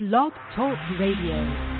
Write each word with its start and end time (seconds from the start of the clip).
Blog 0.00 0.32
Talk 0.56 0.78
Radio. 0.98 1.79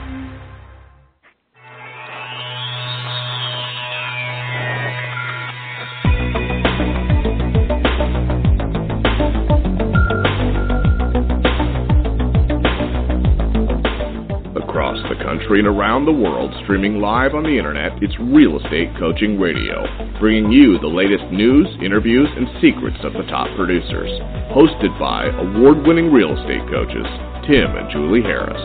Country 15.50 15.66
and 15.66 15.76
around 15.76 16.04
the 16.04 16.12
world, 16.12 16.54
streaming 16.62 17.00
live 17.00 17.34
on 17.34 17.42
the 17.42 17.58
internet, 17.58 17.90
it's 18.00 18.14
Real 18.20 18.56
Estate 18.56 18.86
Coaching 19.00 19.36
Radio, 19.36 19.82
bringing 20.20 20.52
you 20.52 20.78
the 20.78 20.86
latest 20.86 21.24
news, 21.32 21.66
interviews, 21.82 22.28
and 22.36 22.46
secrets 22.62 22.98
of 23.02 23.14
the 23.14 23.26
top 23.26 23.48
producers. 23.56 24.10
Hosted 24.54 24.96
by 25.00 25.26
award 25.26 25.84
winning 25.84 26.12
real 26.12 26.38
estate 26.38 26.62
coaches, 26.70 27.02
Tim 27.50 27.66
and 27.74 27.90
Julie 27.90 28.22
Harris. 28.22 28.62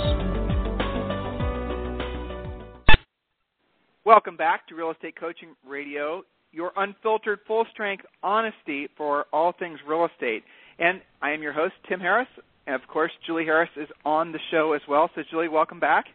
Welcome 4.05 4.37
back 4.37 4.67
to 4.67 4.75
Real 4.75 4.91
Estate 4.91 5.19
Coaching 5.19 5.55
Radio, 5.67 6.21
your 6.51 6.71
unfiltered, 6.77 7.39
full 7.47 7.65
strength 7.73 8.05
honesty 8.21 8.89
for 8.95 9.25
all 9.33 9.55
things 9.57 9.79
real 9.87 10.05
estate. 10.05 10.43
And 10.77 11.01
I 11.23 11.31
am 11.31 11.41
your 11.41 11.53
host, 11.53 11.73
Tim 11.89 11.99
Harris. 11.99 12.29
And 12.67 12.75
of 12.75 12.87
course, 12.87 13.11
Julie 13.25 13.45
Harris 13.45 13.71
is 13.75 13.89
on 14.05 14.31
the 14.31 14.39
show 14.51 14.73
as 14.73 14.81
well. 14.87 15.09
So, 15.15 15.23
Julie, 15.31 15.47
welcome 15.47 15.79
back. 15.79 16.05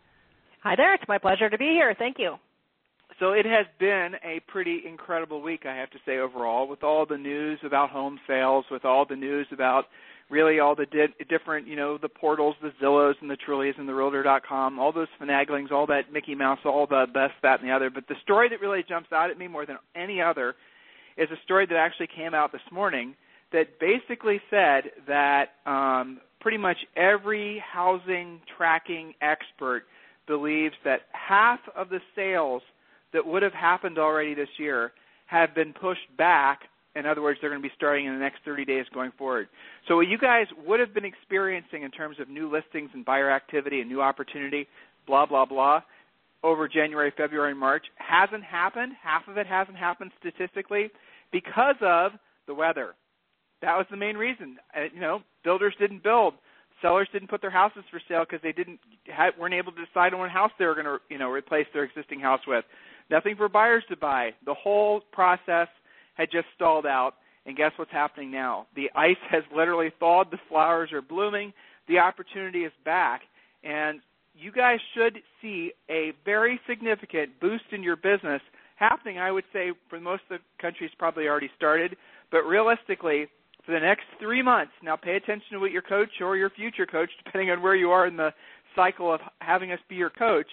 Hi 0.63 0.77
there. 0.77 0.93
It's 0.95 1.05
my 1.09 1.17
pleasure 1.17 1.49
to 1.49 1.57
be 1.57 1.71
here. 1.73 1.95
Thank 1.99 2.17
you. 2.19 2.37
So, 3.19 3.33
it 3.33 3.47
has 3.47 3.67
been 3.79 4.13
a 4.25 4.41
pretty 4.47 4.83
incredible 4.87 5.43
week, 5.43 5.65
I 5.67 5.75
have 5.75 5.91
to 5.91 5.99
say, 6.07 6.19
overall, 6.19 6.69
with 6.69 6.83
all 6.83 7.05
the 7.07 7.19
news 7.19 7.59
about 7.65 7.91
home 7.91 8.19
sales, 8.27 8.65
with 8.71 8.85
all 8.85 9.05
the 9.07 9.17
news 9.17 9.47
about 9.53 9.87
really 10.31 10.61
all 10.61 10.75
the 10.75 10.87
di- 10.87 11.25
different, 11.29 11.67
you 11.67 11.77
know, 11.77 11.99
the 11.99 12.09
portals, 12.09 12.55
the 12.63 12.73
Zillows 12.83 13.15
and 13.21 13.31
the 13.31 13.37
Trulias 13.37 13.79
and 13.79 13.89
the 13.89 13.95
Realtor.com, 13.95 14.79
all 14.79 14.93
those 14.93 15.09
finaglings, 15.21 15.73
all 15.73 15.87
that 15.87 16.13
Mickey 16.13 16.35
Mouse, 16.35 16.61
all 16.65 16.87
the 16.87 17.07
best, 17.13 17.33
that, 17.43 17.61
and 17.61 17.69
the 17.69 17.75
other. 17.75 17.91
But 17.91 18.07
the 18.09 18.15
story 18.23 18.49
that 18.51 18.61
really 18.61 18.85
jumps 18.89 19.13
out 19.13 19.31
at 19.31 19.39
me 19.39 19.49
more 19.49 19.67
than 19.67 19.77
any 19.97 20.21
other 20.21 20.55
is 21.17 21.29
a 21.31 21.43
story 21.45 21.67
that 21.67 21.77
actually 21.77 22.09
came 22.15 22.33
out 22.33 22.53
this 22.53 22.61
morning 22.71 23.15
that 23.53 23.81
basically 23.81 24.41
said 24.51 24.85
that 25.09 25.53
um, 25.67 26.21
pretty 26.41 26.59
much 26.59 26.79
every 26.97 27.63
housing 27.73 28.41
tracking 28.57 29.15
expert 29.21 29.85
believes 30.31 30.77
that 30.85 31.01
half 31.11 31.59
of 31.75 31.89
the 31.89 31.99
sales 32.15 32.63
that 33.13 33.27
would 33.27 33.43
have 33.43 33.53
happened 33.53 33.99
already 33.99 34.33
this 34.33 34.49
year 34.59 34.93
have 35.27 35.57
been 35.57 35.73
pushed 35.73 36.07
back. 36.17 36.61
In 36.95 37.05
other 37.05 37.21
words, 37.21 37.41
they're 37.41 37.51
going 37.51 37.61
to 37.61 37.69
be 37.69 37.75
starting 37.77 38.07
in 38.07 38.13
the 38.13 38.21
next 38.21 38.39
30 38.45 38.65
days 38.65 38.87
going 38.95 39.11
forward. 39.19 39.49
So, 39.89 39.97
what 39.97 40.07
you 40.07 40.19
guys 40.19 40.47
would 40.65 40.79
have 40.79 40.95
been 40.95 41.05
experiencing 41.05 41.83
in 41.83 41.91
terms 41.91 42.19
of 42.21 42.29
new 42.29 42.49
listings 42.49 42.91
and 42.95 43.05
buyer 43.05 43.29
activity 43.29 43.81
and 43.81 43.91
new 43.91 44.01
opportunity, 44.01 44.69
blah, 45.05 45.27
blah, 45.27 45.47
blah, 45.47 45.83
over 46.45 46.69
January, 46.69 47.13
February, 47.17 47.51
and 47.51 47.59
March 47.59 47.85
hasn't 47.97 48.45
happened. 48.45 48.93
Half 49.03 49.27
of 49.27 49.37
it 49.37 49.49
hasn't 49.49 49.77
happened 49.77 50.13
statistically 50.21 50.91
because 51.33 51.77
of 51.83 52.13
the 52.47 52.55
weather. 52.55 52.95
That 53.63 53.77
was 53.77 53.87
the 53.91 53.97
main 53.97 54.17
reason. 54.17 54.59
You 54.95 55.01
know, 55.01 55.23
builders 55.43 55.75
didn't 55.81 56.05
build. 56.05 56.35
Sellers 56.83 57.09
didn't 57.13 57.29
put 57.29 57.41
their 57.41 57.51
houses 57.51 57.85
for 57.91 58.01
sale 58.09 58.25
because 58.29 58.43
they 58.43 58.53
didn't 58.53 58.81
had, 59.07 59.31
weren't 59.39 59.55
able 59.55 59.73
to 59.73 59.85
decide 59.85 60.15
on 60.15 60.21
what 60.21 60.31
house 60.31 60.51
they 60.59 60.67
were 60.67 60.75
going 60.75 60.87
to 60.87 60.99
you 61.09 61.19
know 61.19 61.31
replace 61.31 61.67
their 61.73 61.85
existing 61.85 62.21
house 62.21 62.41
with. 62.47 62.65
Nothing 63.11 63.37
for 63.37 63.49
buyers 63.49 63.85
to 63.89 63.97
buy. 63.97 64.31
The 64.47 64.55
whole 64.55 65.01
process 65.13 65.69
had 66.15 66.31
just 66.31 66.47
stalled 66.55 66.87
out. 66.87 67.15
And 67.47 67.57
guess 67.57 67.73
what's 67.77 67.91
happening 67.91 68.31
now? 68.31 68.67
The 68.77 68.91
ice 68.95 69.17
has 69.31 69.43
literally 69.55 69.91
thawed. 69.99 70.31
The 70.31 70.39
flowers 70.49 70.93
are 70.93 71.03
blooming. 71.03 71.53
The 71.89 71.99
opportunity 71.99 72.61
is 72.61 72.73
back. 72.85 73.23
And 73.65 74.01
you 74.35 74.53
guys 74.53 74.79
should 74.95 75.19
see 75.43 75.73
a 75.91 76.13
very 76.25 76.61
significant 76.69 77.41
boost 77.41 77.65
in 77.73 77.83
your 77.83 77.97
business 77.97 78.43
happening. 78.77 79.19
I 79.19 79.31
would 79.33 79.45
say 79.53 79.73
for 79.89 79.99
most 80.01 80.23
of 80.31 80.39
the 80.39 80.63
countries 80.63 80.91
probably 80.99 81.27
already 81.27 81.51
started, 81.57 81.97
but 82.31 82.43
realistically, 82.43 83.27
for 83.65 83.73
the 83.73 83.81
next 83.81 84.05
three 84.19 84.43
months. 84.43 84.73
Now, 84.83 84.97
pay 84.97 85.17
attention 85.17 85.53
to 85.53 85.59
what 85.59 85.71
your 85.71 85.83
coach 85.83 86.09
or 86.21 86.37
your 86.37 86.51
future 86.51 86.87
coach, 86.87 87.11
depending 87.25 87.51
on 87.51 87.63
where 87.63 87.77
you 87.77 87.91
are 87.91 88.07
in 88.07 88.17
the 88.17 88.31
cycle 88.75 89.13
of 89.13 89.21
having 89.41 89.73
us 89.73 89.79
be 89.89 89.97
your 89.97 90.11
coach. 90.11 90.47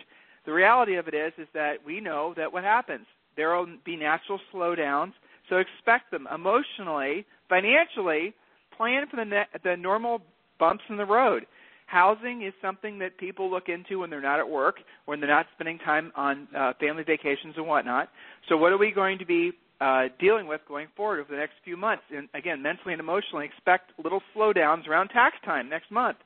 The 0.46 0.54
reality 0.54 0.96
of 0.96 1.08
it 1.08 1.14
is, 1.14 1.34
is 1.38 1.48
that 1.54 1.76
we 1.86 2.00
know 2.00 2.34
that 2.38 2.52
what 2.52 2.64
happens 2.64 3.06
there 3.38 3.56
will 3.56 3.68
be 3.86 3.96
natural 3.96 4.40
slowdowns. 4.54 5.14
So 5.48 5.58
expect 5.58 6.12
them 6.12 6.28
emotionally, 6.34 7.26
financially. 7.48 8.34
Plan 8.76 9.06
for 9.10 9.18
the 9.18 9.26
ne- 9.26 9.60
the 9.64 9.78
normal 9.78 10.22
bumps 10.60 10.84
in 10.90 10.98
the 10.98 11.06
road. 11.06 11.46
Housing 11.86 12.42
is 12.42 12.54
something 12.62 13.00
that 13.00 13.18
people 13.18 13.50
look 13.50 13.70
into 13.70 14.00
when 14.00 14.10
they're 14.10 14.22
not 14.22 14.40
at 14.40 14.50
work, 14.50 14.76
when 15.06 15.22
they're 15.22 15.30
not 15.30 15.46
spending 15.56 15.80
time 15.80 16.12
on 16.16 16.48
uh, 16.56 16.74
family 16.80 17.04
vacations 17.04 17.54
and 17.56 17.66
whatnot. 17.66 18.10
So, 18.50 18.58
what 18.58 18.74
are 18.74 18.78
we 18.78 18.92
going 18.92 19.18
to 19.20 19.26
be 19.26 19.52
uh, 19.80 20.06
dealing 20.20 20.48
with 20.48 20.62
going 20.68 20.88
forward 20.96 21.20
over 21.20 21.32
the 21.32 21.38
next 21.38 21.54
few 21.64 21.78
months. 21.78 22.04
And 22.16 22.28
again, 22.34 22.62
mentally 22.62 22.94
and 22.94 23.00
emotionally, 23.00 23.46
expect 23.46 23.92
little 24.04 24.22
slowdowns 24.36 24.88
around 24.88 25.10
tax 25.10 25.36
time 25.46 25.70
next 25.70 25.92
month. 25.92 26.18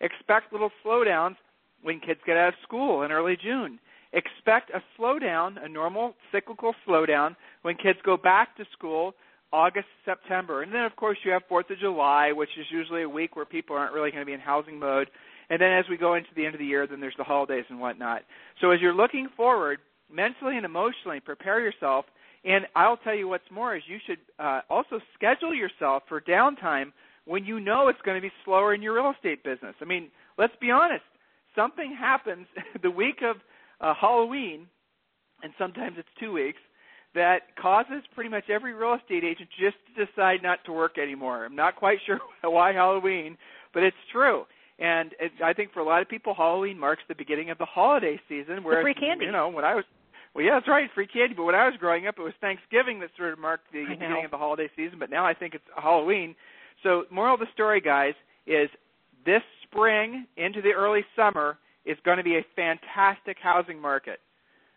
Expect 0.00 0.52
little 0.52 0.70
slowdowns 0.84 1.36
when 1.82 2.00
kids 2.00 2.20
get 2.26 2.36
out 2.36 2.48
of 2.48 2.54
school 2.62 3.02
in 3.02 3.12
early 3.12 3.36
June. 3.40 3.78
Expect 4.12 4.70
a 4.70 4.82
slowdown, 4.98 5.62
a 5.62 5.68
normal 5.68 6.14
cyclical 6.32 6.74
slowdown, 6.86 7.36
when 7.62 7.76
kids 7.76 7.98
go 8.04 8.16
back 8.16 8.56
to 8.56 8.64
school 8.72 9.14
August, 9.52 9.86
September. 10.04 10.62
And 10.62 10.72
then, 10.72 10.84
of 10.84 10.96
course, 10.96 11.18
you 11.24 11.30
have 11.32 11.42
4th 11.50 11.70
of 11.70 11.78
July, 11.78 12.32
which 12.32 12.50
is 12.58 12.66
usually 12.70 13.02
a 13.02 13.08
week 13.08 13.36
where 13.36 13.44
people 13.44 13.76
aren't 13.76 13.92
really 13.92 14.10
going 14.10 14.22
to 14.22 14.26
be 14.26 14.32
in 14.32 14.40
housing 14.40 14.78
mode. 14.78 15.08
And 15.50 15.60
then 15.60 15.72
as 15.72 15.86
we 15.88 15.96
go 15.96 16.14
into 16.14 16.28
the 16.36 16.44
end 16.44 16.54
of 16.54 16.58
the 16.58 16.66
year, 16.66 16.86
then 16.86 17.00
there's 17.00 17.14
the 17.16 17.24
holidays 17.24 17.64
and 17.70 17.80
whatnot. 17.80 18.22
So 18.60 18.70
as 18.70 18.80
you're 18.80 18.94
looking 18.94 19.28
forward, 19.36 19.78
mentally 20.12 20.56
and 20.56 20.66
emotionally, 20.66 21.20
prepare 21.20 21.60
yourself– 21.60 22.06
and 22.44 22.66
I'll 22.76 22.96
tell 22.98 23.14
you 23.14 23.28
what's 23.28 23.50
more 23.50 23.76
is 23.76 23.82
you 23.86 23.98
should 24.06 24.18
uh, 24.38 24.60
also 24.70 25.00
schedule 25.14 25.54
yourself 25.54 26.04
for 26.08 26.20
downtime 26.20 26.92
when 27.24 27.44
you 27.44 27.60
know 27.60 27.88
it's 27.88 28.00
going 28.04 28.16
to 28.16 28.22
be 28.22 28.32
slower 28.44 28.74
in 28.74 28.82
your 28.82 28.94
real 28.94 29.12
estate 29.14 29.44
business. 29.44 29.74
I 29.80 29.84
mean, 29.84 30.08
let's 30.38 30.54
be 30.60 30.70
honest. 30.70 31.04
Something 31.54 31.94
happens 31.98 32.46
the 32.82 32.90
week 32.90 33.20
of 33.22 33.36
uh, 33.80 33.94
Halloween, 34.00 34.66
and 35.42 35.52
sometimes 35.58 35.96
it's 35.98 36.08
two 36.18 36.32
weeks, 36.32 36.58
that 37.14 37.56
causes 37.60 38.02
pretty 38.14 38.30
much 38.30 38.44
every 38.50 38.74
real 38.74 38.94
estate 38.94 39.24
agent 39.24 39.48
just 39.58 39.76
to 39.86 40.06
decide 40.06 40.42
not 40.42 40.58
to 40.66 40.72
work 40.72 40.98
anymore. 40.98 41.44
I'm 41.44 41.56
not 41.56 41.76
quite 41.76 41.98
sure 42.06 42.18
why 42.42 42.72
Halloween, 42.72 43.36
but 43.74 43.82
it's 43.82 43.96
true. 44.12 44.44
And 44.78 45.12
it, 45.18 45.32
I 45.44 45.52
think 45.52 45.72
for 45.72 45.80
a 45.80 45.84
lot 45.84 46.02
of 46.02 46.08
people, 46.08 46.34
Halloween 46.34 46.78
marks 46.78 47.02
the 47.08 47.14
beginning 47.14 47.50
of 47.50 47.58
the 47.58 47.64
holiday 47.64 48.20
season. 48.28 48.62
Whereas, 48.62 48.84
the 48.84 48.92
free 48.92 48.94
candy. 48.94 49.24
you 49.24 49.32
know, 49.32 49.48
when 49.48 49.64
I 49.64 49.74
was 49.74 49.84
well, 50.38 50.46
yeah, 50.46 50.54
that's 50.54 50.68
right, 50.68 50.88
free 50.94 51.08
candy. 51.08 51.34
But 51.34 51.42
when 51.42 51.56
I 51.56 51.66
was 51.66 51.74
growing 51.80 52.06
up, 52.06 52.14
it 52.16 52.22
was 52.22 52.32
Thanksgiving 52.40 53.00
that 53.00 53.10
sort 53.16 53.32
of 53.32 53.40
marked 53.40 53.72
the 53.72 53.84
beginning 53.88 54.24
of 54.24 54.30
the 54.30 54.38
holiday 54.38 54.70
season. 54.76 55.00
But 55.00 55.10
now 55.10 55.26
I 55.26 55.34
think 55.34 55.52
it's 55.52 55.64
Halloween. 55.76 56.36
So, 56.84 57.06
moral 57.10 57.34
of 57.34 57.40
the 57.40 57.48
story, 57.52 57.80
guys, 57.80 58.14
is 58.46 58.68
this 59.26 59.42
spring 59.64 60.28
into 60.36 60.62
the 60.62 60.70
early 60.70 61.04
summer 61.16 61.58
is 61.84 61.96
going 62.04 62.18
to 62.18 62.22
be 62.22 62.36
a 62.36 62.46
fantastic 62.54 63.36
housing 63.42 63.80
market. 63.80 64.20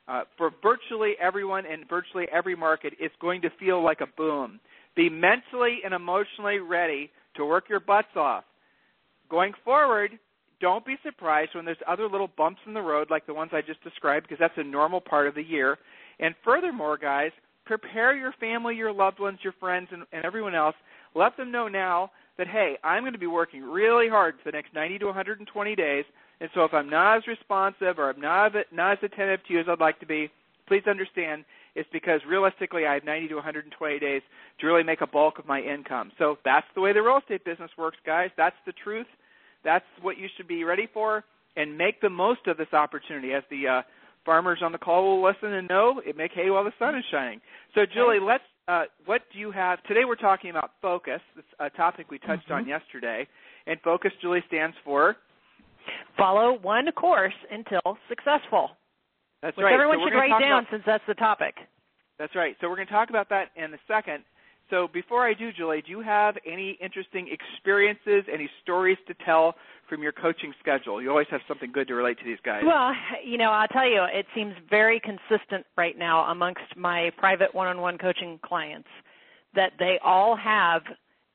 Uh, 0.08 0.24
for 0.36 0.50
virtually 0.64 1.14
everyone 1.22 1.68
in 1.68 1.86
virtually 1.88 2.26
every 2.34 2.56
market, 2.56 2.94
it's 3.00 3.14
going 3.22 3.44
to 3.44 3.50
feel 3.60 3.84
like 3.84 4.02
a 4.02 4.08
boom. 4.18 4.60
Be 4.96 5.10
mentally 5.10 5.82
and 5.86 5.94
emotionally 5.94 6.58
ready 6.58 7.12
to 7.36 7.46
work 7.46 7.70
your 7.70 7.82
butts 7.82 8.16
off. 8.16 8.46
Going 9.30 9.54
forward, 9.64 10.18
don't 10.62 10.86
be 10.86 10.96
surprised 11.04 11.56
when 11.56 11.66
there's 11.66 11.78
other 11.88 12.08
little 12.08 12.30
bumps 12.38 12.62
in 12.66 12.74
the 12.74 12.82
road 12.82 13.10
like 13.10 13.26
the 13.26 13.34
ones 13.34 13.52
I 13.54 13.62
just 13.62 13.84
described 13.84 14.28
because 14.28 14.40
that's 14.40 14.58
a 14.58 14.64
normal 14.64 15.02
part 15.02 15.28
of 15.28 15.36
the 15.36 15.44
year. 15.44 15.78
And 16.20 16.36
furthermore, 16.44 16.98
guys, 16.98 17.32
prepare 17.66 18.16
your 18.16 18.34
family, 18.40 18.76
your 18.76 18.94
loved 18.94 19.20
ones, 19.20 19.40
your 19.44 19.54
friends, 19.60 19.90
and, 19.92 20.04
and 20.14 20.24
everyone 20.24 20.56
else. 20.56 20.76
Let 21.16 21.36
them 21.36 21.52
know 21.52 21.68
now 21.68 22.12
that, 22.38 22.48
hey, 22.48 22.78
I'm 22.84 23.04
going 23.04 23.14
to 23.14 23.20
be 23.20 23.28
working 23.28 23.64
really 23.64 24.08
hard 24.08 24.36
for 24.38 24.52
the 24.52 24.56
next 24.56 24.74
90 24.74 25.00
to 25.00 25.06
120 25.08 25.76
days. 25.76 26.06
And 26.40 26.50
so 26.54 26.64
if 26.64 26.74
I'm 26.74 26.90
not 26.90 27.18
as 27.18 27.28
responsive 27.28 28.00
or 28.00 28.10
I'm 28.10 28.22
not, 28.22 28.54
not 28.72 28.94
as 28.94 28.98
attentive 29.04 29.46
to 29.48 29.54
you 29.54 29.60
as 29.60 29.66
I'd 29.68 29.80
like 29.80 30.00
to 30.00 30.06
be, 30.06 30.30
please 30.68 30.84
understand 30.88 31.44
it's 31.76 31.90
because 31.94 32.22
realistically 32.28 32.86
I 32.86 32.96
have 32.96 33.04
90 33.04 33.30
to 33.30 33.36
120 33.36 34.00
days 34.00 34.22
to 34.60 34.68
really 34.68 34.84
make 34.84 35.02
a 35.02 35.08
bulk 35.08 35.40
of 35.40 35.48
my 35.48 35.62
income. 35.62 36.12
So 36.18 36.38
that's 36.44 36.68
the 36.76 36.82
way 36.82 36.94
the 36.94 37.02
real 37.02 37.20
estate 37.20 37.46
business 37.46 37.72
works, 37.78 37.98
guys. 38.06 38.30
That's 38.38 38.56
the 38.66 38.74
truth. 38.74 39.08
That's 39.64 39.86
what 40.02 40.18
you 40.18 40.28
should 40.36 40.48
be 40.48 40.64
ready 40.64 40.88
for, 40.94 41.24
and 41.56 41.78
make 41.78 42.02
the 42.02 42.10
most 42.10 42.48
of 42.48 42.58
this 42.58 42.74
opportunity. 42.74 43.34
As 43.34 43.44
the 43.50 43.68
uh, 43.68 43.82
farmers 44.26 44.60
on 44.64 44.72
the 44.72 44.78
call 44.78 45.04
will 45.04 45.24
listen 45.24 45.54
and 45.54 45.68
know, 45.68 46.02
it 46.06 46.18
make 46.18 46.32
hay 46.34 46.50
while 46.50 46.64
the 46.64 46.74
sun 46.80 46.96
is 46.96 47.04
shining. 47.12 47.42
So, 47.76 47.82
Julie, 47.94 48.20
let's. 48.22 48.44
Uh, 48.68 48.84
what 49.06 49.22
do 49.34 49.40
you 49.40 49.52
have 49.52 49.82
today? 49.84 50.02
We're 50.08 50.16
talking 50.16 50.50
about 50.52 50.72
focus. 50.82 51.20
It's 51.36 51.48
a 51.60 51.70
topic 51.72 52.12
we 52.12 52.20
touched 52.20 52.46
mm-hmm. 52.46 52.54
on 52.54 52.68
yesterday, 52.68 53.28
and 53.66 53.80
focus, 53.82 54.12
Julie, 54.22 54.44
stands 54.48 54.76
for 54.86 55.18
follow 56.18 56.60
one 56.62 56.92
course 56.92 57.34
until 57.52 57.98
successful. 58.08 58.70
That's 59.42 59.58
right. 59.58 59.64
Which 59.64 59.64
right. 59.66 59.74
Everyone 59.74 59.98
so 60.00 60.10
should 60.10 60.18
write 60.18 60.40
down 60.40 60.64
about, 60.64 60.72
since 60.72 60.84
that's 60.86 61.04
the 61.08 61.16
topic. 61.16 61.56
That's 62.20 62.36
right. 62.36 62.56
So 62.62 62.70
we're 62.70 62.76
going 62.76 62.88
to 62.88 62.94
talk 62.94 63.10
about 63.10 63.30
that 63.30 63.50
in 63.56 63.74
a 63.74 63.82
second. 63.88 64.24
So 64.72 64.88
before 64.88 65.28
I 65.28 65.34
do, 65.34 65.52
Julie, 65.52 65.84
do 65.86 65.92
you 65.92 66.02
have 66.02 66.36
any 66.48 66.78
interesting 66.82 67.28
experiences, 67.30 68.24
any 68.34 68.50
stories 68.64 68.98
to 69.08 69.14
tell 69.26 69.56
from 69.90 70.02
your 70.02 70.14
coaching 70.14 70.54
schedule? 70.62 71.02
You 71.02 71.10
always 71.10 71.28
have 71.30 71.42
something 71.48 71.72
good 71.74 71.90
to 71.90 71.94
relate 71.94 72.18
to 72.20 72.26
these 72.26 72.40
guys. 72.44 72.64
Well, 72.66 72.94
you 73.24 73.38
know, 73.38 73.52
I'll 73.52 73.68
tell 73.68 73.86
you, 73.88 74.02
it 74.12 74.26
seems 74.34 74.54
very 74.70 75.02
consistent 75.02 75.66
right 75.78 75.98
now 75.98 76.24
amongst 76.32 76.64
my 76.78 77.12
private 77.18 77.54
one-on-one 77.54 77.98
coaching 77.98 78.40
clients 78.44 78.88
that 79.54 79.74
they 79.78 80.00
all 80.04 80.38
have 80.38 80.84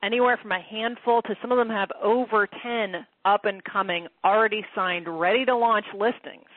anywhere 0.02 0.38
from 0.40 0.52
a 0.52 0.60
handful 0.60 1.20
to 1.22 1.34
some 1.42 1.52
of 1.52 1.58
them 1.58 1.68
have 1.68 1.90
over 2.02 2.48
10 2.62 3.06
up 3.26 3.44
and 3.44 3.62
coming, 3.64 4.06
already 4.24 4.64
signed, 4.74 5.06
ready 5.20 5.44
to 5.44 5.54
launch 5.54 5.84
listings, 5.92 6.48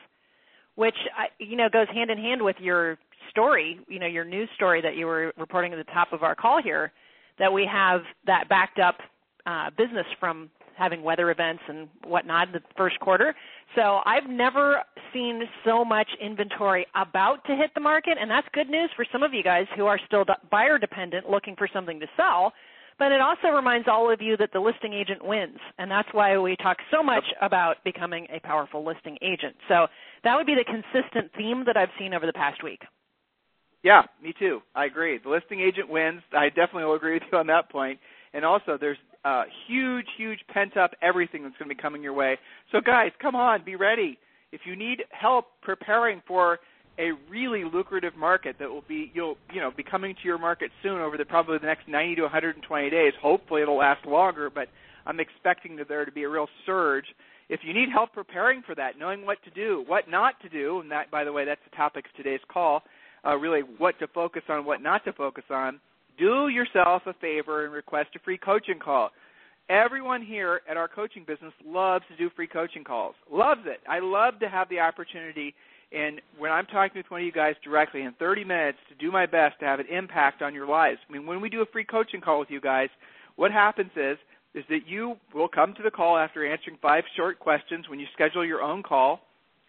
which 0.76 0.96
you 1.38 1.56
know 1.56 1.68
goes 1.70 1.88
hand 1.92 2.10
in 2.10 2.16
hand 2.16 2.40
with 2.40 2.56
your 2.58 2.96
story, 3.30 3.78
you 3.88 3.98
know, 3.98 4.06
your 4.06 4.24
news 4.24 4.48
story 4.54 4.80
that 4.82 4.96
you 4.96 5.06
were 5.06 5.32
reporting 5.38 5.72
at 5.72 5.76
the 5.76 5.92
top 5.92 6.12
of 6.12 6.22
our 6.22 6.34
call 6.34 6.62
here, 6.62 6.92
that 7.38 7.52
we 7.52 7.68
have 7.70 8.02
that 8.26 8.48
backed 8.48 8.78
up 8.78 8.98
uh, 9.46 9.70
business 9.76 10.06
from 10.18 10.50
having 10.76 11.02
weather 11.02 11.30
events 11.30 11.62
and 11.68 11.88
whatnot 12.06 12.48
in 12.48 12.52
the 12.54 12.62
first 12.76 12.98
quarter. 13.00 13.34
So 13.76 14.00
I've 14.06 14.28
never 14.28 14.82
seen 15.12 15.42
so 15.64 15.84
much 15.84 16.08
inventory 16.20 16.86
about 16.94 17.44
to 17.46 17.54
hit 17.54 17.70
the 17.74 17.80
market, 17.80 18.16
and 18.20 18.30
that's 18.30 18.46
good 18.52 18.68
news 18.68 18.90
for 18.96 19.04
some 19.12 19.22
of 19.22 19.34
you 19.34 19.42
guys 19.42 19.66
who 19.76 19.86
are 19.86 20.00
still 20.06 20.24
buyer 20.50 20.78
dependent 20.78 21.28
looking 21.28 21.54
for 21.56 21.68
something 21.72 22.00
to 22.00 22.06
sell. 22.16 22.52
But 22.98 23.12
it 23.12 23.20
also 23.20 23.48
reminds 23.48 23.88
all 23.88 24.12
of 24.12 24.20
you 24.20 24.36
that 24.36 24.50
the 24.52 24.60
listing 24.60 24.92
agent 24.92 25.24
wins, 25.24 25.58
and 25.78 25.90
that's 25.90 26.08
why 26.12 26.36
we 26.38 26.54
talk 26.56 26.76
so 26.90 27.02
much 27.02 27.24
about 27.40 27.76
becoming 27.82 28.26
a 28.30 28.40
powerful 28.40 28.84
listing 28.84 29.16
agent. 29.22 29.56
So 29.68 29.86
that 30.24 30.36
would 30.36 30.46
be 30.46 30.54
the 30.54 30.64
consistent 30.64 31.30
theme 31.36 31.64
that 31.66 31.78
I've 31.78 31.88
seen 31.98 32.12
over 32.12 32.26
the 32.26 32.32
past 32.34 32.62
week. 32.62 32.80
Yeah, 33.82 34.02
me 34.22 34.34
too. 34.38 34.60
I 34.74 34.84
agree. 34.86 35.18
The 35.22 35.30
listing 35.30 35.60
agent 35.60 35.88
wins. 35.88 36.22
I 36.36 36.48
definitely 36.48 36.84
will 36.84 36.94
agree 36.94 37.14
with 37.14 37.22
you 37.32 37.38
on 37.38 37.46
that 37.46 37.70
point. 37.70 37.98
And 38.34 38.44
also, 38.44 38.76
there's 38.78 38.98
uh, 39.24 39.44
huge, 39.66 40.06
huge 40.16 40.40
pent 40.52 40.76
up 40.76 40.92
everything 41.02 41.42
that's 41.42 41.56
going 41.58 41.68
to 41.68 41.74
be 41.74 41.80
coming 41.80 42.02
your 42.02 42.12
way. 42.12 42.38
So, 42.72 42.80
guys, 42.80 43.10
come 43.20 43.34
on, 43.34 43.64
be 43.64 43.76
ready. 43.76 44.18
If 44.52 44.62
you 44.64 44.76
need 44.76 45.04
help 45.10 45.46
preparing 45.62 46.22
for 46.26 46.58
a 46.98 47.12
really 47.30 47.64
lucrative 47.64 48.14
market 48.16 48.56
that 48.58 48.68
will 48.68 48.84
be 48.86 49.10
you'll 49.14 49.36
you 49.54 49.60
know 49.60 49.70
be 49.74 49.82
coming 49.82 50.14
to 50.14 50.20
your 50.24 50.38
market 50.38 50.70
soon 50.82 51.00
over 51.00 51.16
the 51.16 51.24
probably 51.24 51.56
the 51.56 51.66
next 51.66 51.88
90 51.88 52.16
to 52.16 52.22
120 52.22 52.90
days. 52.90 53.12
Hopefully, 53.22 53.62
it'll 53.62 53.78
last 53.78 54.04
longer, 54.06 54.50
but 54.50 54.68
I'm 55.06 55.20
expecting 55.20 55.76
that 55.76 55.88
there 55.88 56.04
to 56.04 56.12
be 56.12 56.24
a 56.24 56.28
real 56.28 56.48
surge. 56.66 57.06
If 57.48 57.60
you 57.64 57.72
need 57.72 57.88
help 57.92 58.12
preparing 58.12 58.62
for 58.62 58.74
that, 58.74 58.98
knowing 58.98 59.24
what 59.24 59.38
to 59.44 59.50
do, 59.50 59.82
what 59.86 60.08
not 60.08 60.34
to 60.42 60.48
do, 60.48 60.80
and 60.80 60.90
that, 60.90 61.10
by 61.10 61.24
the 61.24 61.32
way, 61.32 61.44
that's 61.44 61.60
the 61.68 61.76
topic 61.76 62.04
of 62.06 62.16
today's 62.16 62.40
call 62.52 62.82
uh, 63.26 63.36
really 63.36 63.62
what 63.78 63.98
to 63.98 64.06
focus 64.08 64.42
on, 64.48 64.64
what 64.64 64.82
not 64.82 65.04
to 65.04 65.12
focus 65.12 65.44
on, 65.50 65.80
do 66.18 66.48
yourself 66.48 67.02
a 67.06 67.14
favor 67.14 67.64
and 67.64 67.72
request 67.72 68.10
a 68.16 68.18
free 68.20 68.38
coaching 68.38 68.78
call. 68.78 69.10
Everyone 69.68 70.22
here 70.22 70.62
at 70.68 70.76
our 70.76 70.88
coaching 70.88 71.24
business 71.26 71.52
loves 71.64 72.04
to 72.10 72.16
do 72.16 72.28
free 72.34 72.48
coaching 72.48 72.84
calls. 72.84 73.14
Loves 73.30 73.62
it. 73.66 73.80
I 73.88 74.00
love 74.00 74.38
to 74.40 74.48
have 74.48 74.68
the 74.68 74.80
opportunity 74.80 75.54
and 75.92 76.20
when 76.38 76.52
I'm 76.52 76.66
talking 76.66 76.98
with 76.98 77.10
one 77.10 77.20
of 77.20 77.26
you 77.26 77.32
guys 77.32 77.54
directly 77.64 78.02
in 78.02 78.12
30 78.18 78.44
minutes 78.44 78.78
to 78.88 78.94
do 78.94 79.10
my 79.10 79.26
best 79.26 79.58
to 79.60 79.66
have 79.66 79.80
an 79.80 79.86
impact 79.88 80.40
on 80.40 80.54
your 80.54 80.66
lives. 80.66 80.98
I 81.08 81.12
mean, 81.12 81.26
when 81.26 81.40
we 81.40 81.48
do 81.48 81.62
a 81.62 81.66
free 81.66 81.84
coaching 81.84 82.20
call 82.20 82.38
with 82.38 82.50
you 82.50 82.60
guys, 82.60 82.88
what 83.36 83.50
happens 83.50 83.90
is 83.96 84.16
is 84.52 84.64
that 84.68 84.80
you 84.86 85.14
will 85.32 85.48
come 85.48 85.74
to 85.74 85.82
the 85.82 85.90
call 85.90 86.16
after 86.18 86.44
answering 86.44 86.76
five 86.82 87.04
short 87.16 87.38
questions 87.38 87.88
when 87.88 88.00
you 88.00 88.06
schedule 88.12 88.44
your 88.44 88.62
own 88.62 88.82
call. 88.82 89.20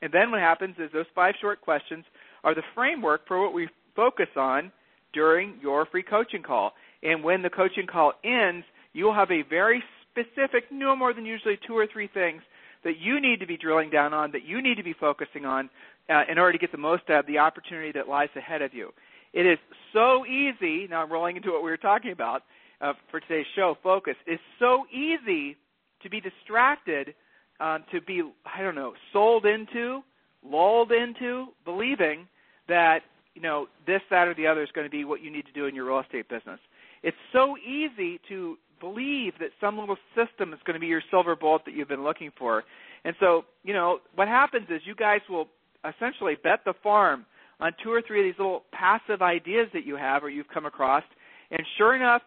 And 0.01 0.12
then 0.12 0.31
what 0.31 0.39
happens 0.39 0.75
is 0.80 0.89
those 0.92 1.06
five 1.13 1.36
short 1.39 1.62
questions 1.62 2.03
are 2.44 2.56
the 2.56 2.64
framework 2.76 3.28
for 3.28 3.42
what 3.42 3.54
we 3.54 3.68
focus 3.96 4.30
on 4.36 4.72
during 5.14 5.56
your 5.62 5.86
free 5.86 6.04
coaching 6.04 6.44
call. 6.44 6.72
And 7.04 7.24
when 7.24 7.42
the 7.42 7.50
coaching 7.50 7.88
call 7.88 8.14
ends, 8.24 8.66
you 8.94 9.06
will 9.06 9.14
have 9.14 9.32
a 9.32 9.44
very 9.50 9.84
specific, 10.12 10.66
no 10.72 10.96
more 10.96 11.14
than 11.14 11.26
usually 11.26 11.58
two 11.66 11.78
or 11.78 11.88
three 11.92 12.10
things 12.14 12.42
that 12.84 12.98
you 13.00 13.22
need 13.22 13.40
to 13.40 13.46
be 13.46 13.58
drilling 13.58 13.90
down 13.90 14.14
on, 14.14 14.32
that 14.32 14.44
you 14.44 14.62
need 14.62 14.76
to 14.76 14.84
be 14.84 14.94
focusing 15.00 15.46
on 15.46 15.70
uh, 16.10 16.24
in 16.30 16.38
order 16.38 16.54
to 16.54 16.58
get 16.58 16.72
the 16.72 16.78
most 16.78 17.04
out 17.10 17.22
of 17.22 17.28
the 17.28 17.38
opportunity 17.38 17.92
that 17.92 18.08
lies 18.08 18.30
ahead 18.36 18.62
of 18.62 18.74
you. 18.74 18.90
It 19.34 19.46
is 19.46 19.60
so 19.94 20.26
easy, 20.26 20.88
now 20.90 21.04
I'm 21.04 21.12
rolling 21.12 21.38
into 21.38 21.52
what 21.52 21.64
we 21.64 21.70
were 21.70 21.78
talking 21.78 22.12
about 22.12 22.44
uh, 22.82 22.94
for 23.10 23.20
today's 23.20 23.46
show, 23.56 23.78
focus. 23.82 24.16
It's 24.26 24.42
so 24.60 24.86
easy 24.92 25.56
to 26.04 26.10
be 26.10 26.20
distracted, 26.20 27.14
um, 27.60 27.84
to 27.92 28.02
be, 28.02 28.24
I 28.46 28.62
don't 28.62 28.76
know, 28.76 28.94
sold 29.14 29.46
into, 29.46 30.02
lulled 30.44 30.92
into 30.92 31.48
believing 31.66 32.28
that 32.68 33.00
you 33.36 33.42
know 33.42 33.68
this, 33.86 34.02
that, 34.10 34.28
or 34.28 34.34
the 34.36 34.48
other 34.48 34.64
is 34.64 34.70
going 34.74 34.86
to 34.86 34.92
be 34.92 35.06
what 35.06 35.22
you 35.22 35.32
need 35.32 35.46
to 35.46 35.52
do 35.52 35.66
in 35.66 35.76
your 35.76 35.86
real 35.86 36.00
estate 36.00 36.28
business. 36.30 36.60
It's 37.04 37.18
so 37.34 37.56
easy 37.58 38.20
to 38.30 38.58
believe 38.80 39.34
that 39.40 39.50
some 39.60 39.78
little 39.78 39.98
system 40.16 40.54
is 40.54 40.60
going 40.66 40.74
to 40.74 40.80
be 40.80 40.88
your 40.88 41.04
silver 41.10 41.36
bullet 41.36 41.64
that 41.66 41.74
you've 41.74 41.88
been 41.88 42.04
looking 42.04 42.32
for. 42.38 42.64
And 43.06 43.16
so, 43.20 43.46
you 43.64 43.74
know, 43.74 44.00
what 44.16 44.28
happens 44.28 44.68
is 44.70 44.82
you 44.86 44.96
guys 44.96 45.22
will 45.30 45.48
essentially 45.88 46.36
bet 46.44 46.60
the 46.66 46.74
farm 46.84 47.26
on 47.60 47.74
two 47.84 47.92
or 47.92 48.02
three 48.02 48.20
of 48.20 48.26
these 48.26 48.40
little 48.40 48.64
passive 48.72 49.22
ideas 49.22 49.68
that 49.74 49.86
you 49.86 49.96
have 49.96 50.24
or 50.24 50.30
you've 50.30 50.48
come 50.48 50.66
across, 50.66 51.04
and 51.52 51.62
sure 51.78 51.96
enough, 51.96 52.22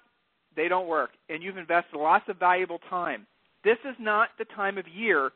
they 0.56 0.68
don't 0.68 0.86
work, 0.86 1.10
and 1.28 1.42
you've 1.42 1.56
invested 1.56 1.96
lots 1.96 2.24
of 2.28 2.38
valuable 2.38 2.78
time. 2.88 3.26
This 3.64 3.78
is 3.84 3.96
not 3.98 4.28
the 4.38 4.44
time 4.44 4.78
of 4.78 4.86
year 4.86 5.30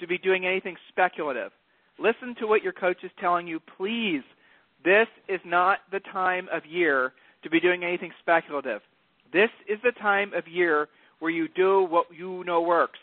to 0.00 0.06
be 0.06 0.18
doing 0.18 0.44
anything 0.46 0.76
speculative. 0.88 1.52
Listen 1.98 2.34
to 2.40 2.46
what 2.46 2.62
your 2.62 2.72
coach 2.72 2.98
is 3.02 3.10
telling 3.20 3.46
you, 3.46 3.60
please. 3.76 4.22
This 4.84 5.08
is 5.28 5.40
not 5.44 5.78
the 5.90 6.00
time 6.00 6.48
of 6.52 6.66
year 6.66 7.12
to 7.42 7.50
be 7.50 7.60
doing 7.60 7.84
anything 7.84 8.10
speculative. 8.20 8.80
This 9.32 9.50
is 9.68 9.78
the 9.82 9.92
time 9.92 10.32
of 10.34 10.46
year 10.46 10.88
where 11.20 11.30
you 11.30 11.48
do 11.48 11.84
what 11.84 12.06
you 12.16 12.44
know 12.44 12.60
works. 12.60 12.98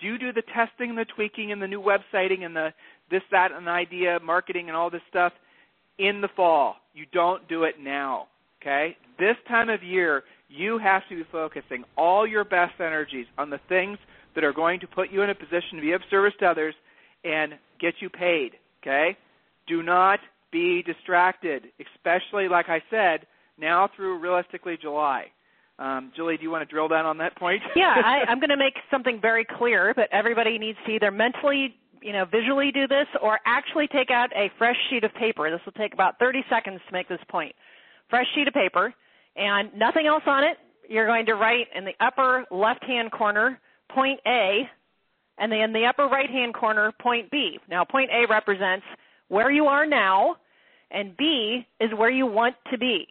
Do 0.00 0.06
you 0.06 0.18
do 0.18 0.32
the 0.32 0.42
testing 0.54 0.90
and 0.90 0.98
the 0.98 1.04
tweaking 1.04 1.52
and 1.52 1.62
the 1.62 1.66
new 1.66 1.80
websiting 1.80 2.44
and 2.44 2.54
the 2.54 2.72
this, 3.12 3.22
that, 3.30 3.52
and 3.52 3.68
idea, 3.68 4.18
marketing 4.24 4.68
and 4.68 4.76
all 4.76 4.90
this 4.90 5.02
stuff 5.08 5.32
in 5.98 6.20
the 6.20 6.28
fall. 6.34 6.76
You 6.94 7.04
don't 7.12 7.46
do 7.48 7.64
it 7.64 7.76
now. 7.78 8.26
Okay? 8.60 8.96
This 9.18 9.36
time 9.46 9.68
of 9.68 9.82
year, 9.82 10.24
you 10.48 10.78
have 10.78 11.02
to 11.08 11.16
be 11.16 11.22
focusing 11.30 11.84
all 11.96 12.26
your 12.26 12.44
best 12.44 12.80
energies 12.80 13.26
on 13.38 13.50
the 13.50 13.60
things 13.68 13.98
that 14.34 14.42
are 14.44 14.52
going 14.52 14.80
to 14.80 14.86
put 14.86 15.12
you 15.12 15.22
in 15.22 15.30
a 15.30 15.34
position 15.34 15.76
to 15.76 15.80
be 15.80 15.92
of 15.92 16.00
service 16.10 16.32
to 16.40 16.46
others 16.46 16.74
and 17.24 17.54
get 17.82 17.94
you 18.00 18.08
paid. 18.08 18.52
Okay? 18.82 19.16
Do 19.66 19.82
not 19.82 20.20
be 20.50 20.82
distracted, 20.82 21.64
especially, 21.80 22.48
like 22.48 22.68
I 22.68 22.80
said, 22.90 23.26
now 23.58 23.88
through 23.94 24.18
realistically 24.18 24.78
July. 24.80 25.26
Um, 25.78 26.12
Julie, 26.14 26.36
do 26.36 26.44
you 26.44 26.50
want 26.50 26.66
to 26.68 26.72
drill 26.72 26.88
down 26.88 27.06
on 27.06 27.18
that 27.18 27.36
point? 27.36 27.62
yeah, 27.74 27.94
I, 28.04 28.30
I'm 28.30 28.38
going 28.38 28.50
to 28.50 28.56
make 28.56 28.74
something 28.90 29.18
very 29.20 29.44
clear, 29.44 29.92
but 29.94 30.08
everybody 30.12 30.58
needs 30.58 30.78
to 30.86 30.92
either 30.92 31.10
mentally, 31.10 31.74
you 32.00 32.12
know, 32.12 32.24
visually 32.24 32.70
do 32.70 32.86
this 32.86 33.06
or 33.20 33.40
actually 33.46 33.88
take 33.88 34.10
out 34.10 34.30
a 34.36 34.50
fresh 34.58 34.76
sheet 34.88 35.04
of 35.04 35.12
paper. 35.14 35.50
This 35.50 35.60
will 35.64 35.72
take 35.72 35.92
about 35.92 36.18
30 36.18 36.44
seconds 36.48 36.80
to 36.86 36.92
make 36.92 37.08
this 37.08 37.20
point. 37.28 37.54
Fresh 38.08 38.26
sheet 38.34 38.46
of 38.46 38.54
paper 38.54 38.94
and 39.36 39.70
nothing 39.74 40.06
else 40.06 40.24
on 40.26 40.44
it. 40.44 40.56
You're 40.88 41.06
going 41.06 41.26
to 41.26 41.34
write 41.34 41.68
in 41.74 41.84
the 41.84 41.94
upper 42.00 42.44
left-hand 42.50 43.10
corner 43.10 43.58
point 43.90 44.20
A 44.26 44.68
and 45.38 45.50
then 45.50 45.60
in 45.60 45.72
the 45.72 45.84
upper 45.86 46.06
right 46.06 46.30
hand 46.30 46.54
corner, 46.54 46.92
point 47.00 47.30
B. 47.30 47.58
Now, 47.68 47.84
point 47.84 48.10
A 48.12 48.26
represents 48.28 48.84
where 49.28 49.50
you 49.50 49.66
are 49.66 49.86
now, 49.86 50.36
and 50.90 51.16
B 51.16 51.66
is 51.80 51.90
where 51.96 52.10
you 52.10 52.26
want 52.26 52.54
to 52.70 52.78
be. 52.78 53.06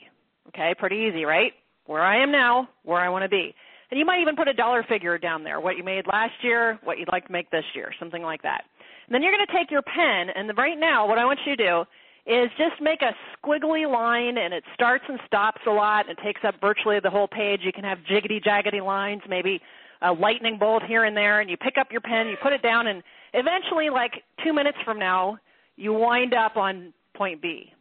Okay, 0.49 0.73
pretty 0.77 1.07
easy, 1.09 1.25
right? 1.25 1.53
Where 1.85 2.01
I 2.01 2.21
am 2.21 2.31
now, 2.31 2.69
where 2.83 2.99
I 2.99 3.09
want 3.09 3.23
to 3.23 3.29
be. 3.29 3.53
And 3.89 3.99
you 3.99 4.05
might 4.05 4.21
even 4.21 4.35
put 4.35 4.47
a 4.47 4.53
dollar 4.53 4.83
figure 4.87 5.17
down 5.17 5.43
there, 5.43 5.59
what 5.59 5.77
you 5.77 5.83
made 5.83 6.05
last 6.07 6.33
year, 6.41 6.79
what 6.83 6.97
you'd 6.97 7.11
like 7.11 7.25
to 7.25 7.31
make 7.31 7.49
this 7.51 7.65
year, 7.75 7.91
something 7.99 8.21
like 8.21 8.41
that. 8.43 8.63
And 9.07 9.13
then 9.13 9.21
you're 9.21 9.33
going 9.33 9.45
to 9.45 9.53
take 9.53 9.71
your 9.71 9.81
pen, 9.81 10.29
and 10.35 10.49
right 10.57 10.77
now, 10.79 11.07
what 11.07 11.17
I 11.17 11.25
want 11.25 11.39
you 11.45 11.55
to 11.55 11.63
do 11.63 11.83
is 12.25 12.49
just 12.57 12.79
make 12.79 13.01
a 13.01 13.13
squiggly 13.35 13.91
line, 13.91 14.37
and 14.37 14.53
it 14.53 14.63
starts 14.73 15.03
and 15.09 15.19
stops 15.25 15.61
a 15.67 15.71
lot. 15.71 16.07
It 16.07 16.17
takes 16.23 16.41
up 16.47 16.55
virtually 16.61 16.99
the 17.01 17.09
whole 17.09 17.27
page. 17.27 17.61
You 17.63 17.73
can 17.73 17.83
have 17.83 17.97
jiggity 18.09 18.41
jaggedy 18.41 18.85
lines, 18.85 19.21
maybe 19.27 19.59
a 20.01 20.11
lightning 20.11 20.57
bolt 20.57 20.83
here 20.83 21.03
and 21.03 21.15
there, 21.15 21.39
and 21.39 21.49
you 21.49 21.57
pick 21.57 21.77
up 21.79 21.91
your 21.91 22.01
pen, 22.01 22.27
you 22.27 22.37
put 22.41 22.53
it 22.53 22.61
down, 22.61 22.87
and 22.87 23.03
eventually, 23.33 23.89
like 23.89 24.23
two 24.43 24.53
minutes 24.53 24.77
from 24.83 24.97
now, 24.99 25.37
you 25.75 25.93
wind 25.93 26.33
up 26.33 26.57
on 26.57 26.93
point 27.15 27.41
B. 27.41 27.71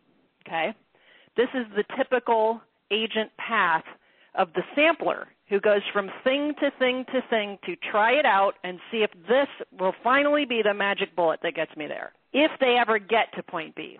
Okay? 0.46 0.74
This 1.36 1.48
is 1.54 1.66
the 1.76 1.84
typical 1.96 2.60
agent 2.90 3.30
path 3.38 3.84
of 4.34 4.52
the 4.54 4.62
sampler 4.74 5.28
who 5.48 5.60
goes 5.60 5.82
from 5.92 6.10
thing 6.22 6.54
to 6.60 6.70
thing 6.78 7.04
to 7.12 7.20
thing 7.28 7.58
to 7.66 7.74
try 7.90 8.12
it 8.12 8.24
out 8.24 8.54
and 8.62 8.78
see 8.90 8.98
if 8.98 9.10
this 9.28 9.48
will 9.78 9.94
finally 10.02 10.44
be 10.44 10.62
the 10.62 10.74
magic 10.74 11.14
bullet 11.16 11.40
that 11.42 11.54
gets 11.54 11.74
me 11.76 11.86
there, 11.86 12.12
if 12.32 12.50
they 12.60 12.76
ever 12.80 12.98
get 12.98 13.32
to 13.34 13.42
point 13.42 13.74
B. 13.74 13.98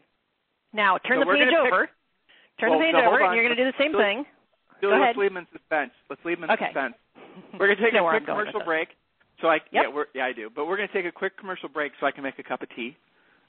Now, 0.73 0.99
turn 0.99 1.21
so 1.21 1.31
the 1.31 1.37
page 1.37 1.55
over. 1.59 1.87
Pick... 1.87 1.91
Turn 2.61 2.71
well, 2.71 2.79
the 2.79 2.85
page 2.85 2.95
so 2.95 3.09
over, 3.09 3.25
and 3.25 3.35
you're 3.35 3.45
going 3.45 3.57
to 3.57 3.65
do 3.65 3.71
the 3.71 3.83
same 3.83 3.93
thing. 3.93 4.25
So 4.81 4.89
Go 4.89 4.95
let's 4.95 5.03
ahead. 5.03 5.17
leave 5.17 5.31
them 5.31 5.39
in 5.39 5.47
suspense. 5.53 5.91
Let's 6.09 6.25
leave 6.25 6.41
them 6.41 6.45
in 6.45 6.55
okay. 6.55 6.67
suspense. 6.67 6.95
We're 7.59 7.67
going 7.67 7.79
to 7.79 7.85
take 7.85 7.95
a 7.95 8.09
quick 8.09 8.27
commercial 8.27 8.65
break. 8.65 8.89
So 9.41 9.49
I 9.49 9.55
yep. 9.55 9.63
yeah, 9.73 9.83
we're, 9.95 10.07
yeah 10.15 10.27
I 10.27 10.33
do, 10.33 10.51
but 10.55 10.67
we're 10.67 10.77
going 10.77 10.89
to 10.89 10.95
take 10.95 11.07
a 11.07 11.13
quick 11.13 11.37
commercial 11.39 11.69
break 11.69 11.93
so 12.01 12.07
I 12.07 12.11
can 12.11 12.23
make 12.23 12.39
a 12.39 12.43
cup 12.43 12.63
of 12.63 12.69
tea. 12.77 12.97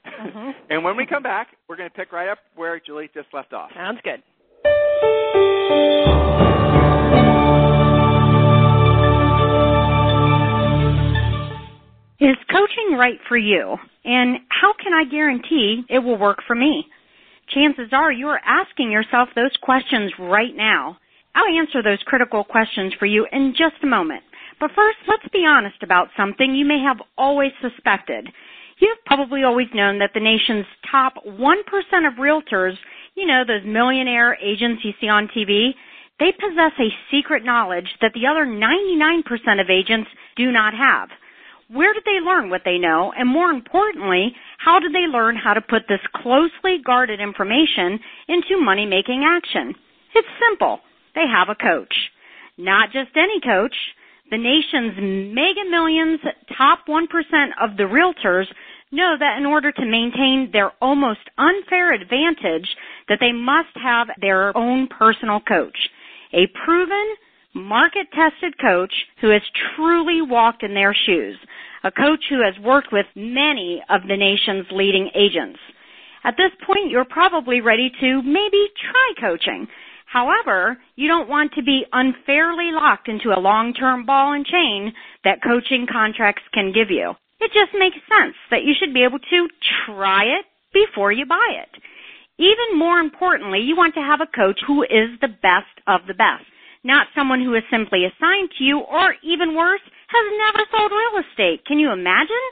Mm-hmm. 0.06 0.50
and 0.70 0.84
when 0.84 0.96
we 0.96 1.06
come 1.06 1.22
back, 1.22 1.48
we're 1.68 1.76
going 1.76 1.88
to 1.88 1.94
pick 1.94 2.12
right 2.12 2.28
up 2.28 2.38
where 2.56 2.80
Julie 2.80 3.10
just 3.14 3.28
left 3.32 3.52
off. 3.52 3.70
Sounds 3.74 3.98
good. 4.02 4.22
Is 12.20 12.36
coaching 12.50 12.96
right 12.96 13.18
for 13.28 13.36
you? 13.36 13.76
And 14.04 14.38
how 14.48 14.72
can 14.80 14.92
I 14.94 15.10
guarantee 15.10 15.82
it 15.88 15.98
will 15.98 16.18
work 16.18 16.38
for 16.46 16.54
me? 16.54 16.86
Chances 17.52 17.92
are 17.92 18.12
you 18.12 18.28
are 18.28 18.40
asking 18.46 18.92
yourself 18.92 19.28
those 19.34 19.50
questions 19.60 20.12
right 20.18 20.54
now. 20.54 20.98
I'll 21.34 21.58
answer 21.58 21.82
those 21.82 22.02
critical 22.04 22.44
questions 22.44 22.92
for 22.98 23.06
you 23.06 23.26
in 23.32 23.54
just 23.56 23.82
a 23.82 23.86
moment. 23.86 24.22
But 24.60 24.70
first, 24.76 24.98
let's 25.08 25.26
be 25.32 25.44
honest 25.48 25.82
about 25.82 26.08
something 26.16 26.54
you 26.54 26.64
may 26.64 26.80
have 26.86 26.98
always 27.16 27.52
suspected. 27.60 28.28
You've 28.78 29.04
probably 29.06 29.42
always 29.42 29.68
known 29.74 29.98
that 30.00 30.10
the 30.14 30.20
nation's 30.20 30.66
top 30.90 31.14
1% 31.24 31.38
of 32.06 32.14
realtors, 32.14 32.74
you 33.14 33.26
know, 33.26 33.44
those 33.46 33.64
millionaire 33.64 34.36
agents 34.42 34.82
you 34.84 34.92
see 35.00 35.08
on 35.08 35.28
TV, 35.28 35.70
they 36.20 36.32
possess 36.32 36.72
a 36.78 36.94
secret 37.10 37.44
knowledge 37.44 37.88
that 38.00 38.12
the 38.14 38.26
other 38.26 38.46
99% 38.46 39.60
of 39.60 39.70
agents 39.70 40.10
do 40.36 40.52
not 40.52 40.74
have. 40.74 41.08
Where 41.68 41.94
did 41.94 42.04
they 42.04 42.20
learn 42.24 42.50
what 42.50 42.62
they 42.64 42.76
know? 42.76 43.12
And 43.16 43.28
more 43.28 43.50
importantly, 43.50 44.34
how 44.58 44.78
did 44.78 44.92
they 44.92 45.10
learn 45.10 45.36
how 45.36 45.54
to 45.54 45.60
put 45.60 45.88
this 45.88 46.00
closely 46.14 46.78
guarded 46.84 47.20
information 47.20 47.98
into 48.28 48.60
money 48.60 48.84
making 48.84 49.24
action? 49.24 49.74
It's 50.14 50.28
simple. 50.38 50.80
They 51.14 51.26
have 51.26 51.48
a 51.48 51.54
coach. 51.54 51.94
Not 52.58 52.92
just 52.92 53.16
any 53.16 53.40
coach. 53.40 53.74
The 54.30 54.38
nation's 54.38 54.96
mega 55.34 55.68
millions, 55.70 56.20
top 56.56 56.86
1% 56.88 57.04
of 57.60 57.76
the 57.76 57.84
realtors 57.84 58.46
know 58.90 59.16
that 59.18 59.38
in 59.38 59.46
order 59.46 59.72
to 59.72 59.84
maintain 59.84 60.50
their 60.52 60.72
almost 60.80 61.20
unfair 61.38 61.92
advantage 61.92 62.68
that 63.08 63.18
they 63.20 63.32
must 63.32 63.74
have 63.82 64.08
their 64.20 64.56
own 64.56 64.86
personal 64.88 65.40
coach. 65.40 65.76
A 66.32 66.46
proven, 66.64 67.14
market 67.54 68.06
tested 68.14 68.54
coach 68.58 68.92
who 69.20 69.30
has 69.30 69.42
truly 69.74 70.22
walked 70.22 70.62
in 70.62 70.74
their 70.74 70.94
shoes. 70.94 71.36
A 71.84 71.90
coach 71.90 72.24
who 72.30 72.40
has 72.44 72.54
worked 72.64 72.92
with 72.92 73.06
many 73.16 73.82
of 73.90 74.02
the 74.08 74.16
nation's 74.16 74.66
leading 74.70 75.10
agents. 75.14 75.58
At 76.24 76.36
this 76.36 76.52
point, 76.64 76.90
you're 76.90 77.04
probably 77.04 77.60
ready 77.60 77.90
to 78.00 78.22
maybe 78.22 78.68
try 78.80 79.12
coaching. 79.20 79.66
However, 80.12 80.76
you 80.94 81.08
don't 81.08 81.30
want 81.30 81.52
to 81.54 81.62
be 81.62 81.86
unfairly 81.90 82.68
locked 82.70 83.08
into 83.08 83.32
a 83.32 83.40
long-term 83.40 84.04
ball 84.04 84.34
and 84.34 84.44
chain 84.44 84.92
that 85.24 85.42
coaching 85.42 85.86
contracts 85.90 86.42
can 86.52 86.70
give 86.70 86.90
you. 86.90 87.14
It 87.40 87.50
just 87.56 87.72
makes 87.72 87.96
sense 88.12 88.36
that 88.50 88.62
you 88.62 88.74
should 88.78 88.92
be 88.92 89.04
able 89.04 89.18
to 89.18 89.48
try 89.86 90.24
it 90.24 90.44
before 90.74 91.12
you 91.12 91.24
buy 91.24 91.64
it. 91.64 91.80
Even 92.36 92.78
more 92.78 92.98
importantly, 92.98 93.60
you 93.60 93.74
want 93.74 93.94
to 93.94 94.04
have 94.04 94.20
a 94.20 94.28
coach 94.36 94.60
who 94.66 94.82
is 94.82 95.16
the 95.22 95.32
best 95.40 95.72
of 95.86 96.02
the 96.06 96.14
best, 96.14 96.44
not 96.84 97.08
someone 97.16 97.40
who 97.40 97.54
is 97.54 97.64
simply 97.70 98.04
assigned 98.04 98.50
to 98.58 98.64
you 98.64 98.80
or 98.80 99.14
even 99.22 99.56
worse, 99.56 99.80
has 100.08 100.26
never 100.36 100.68
sold 100.76 100.92
real 100.92 101.24
estate. 101.24 101.64
Can 101.64 101.78
you 101.78 101.90
imagine? 101.90 102.46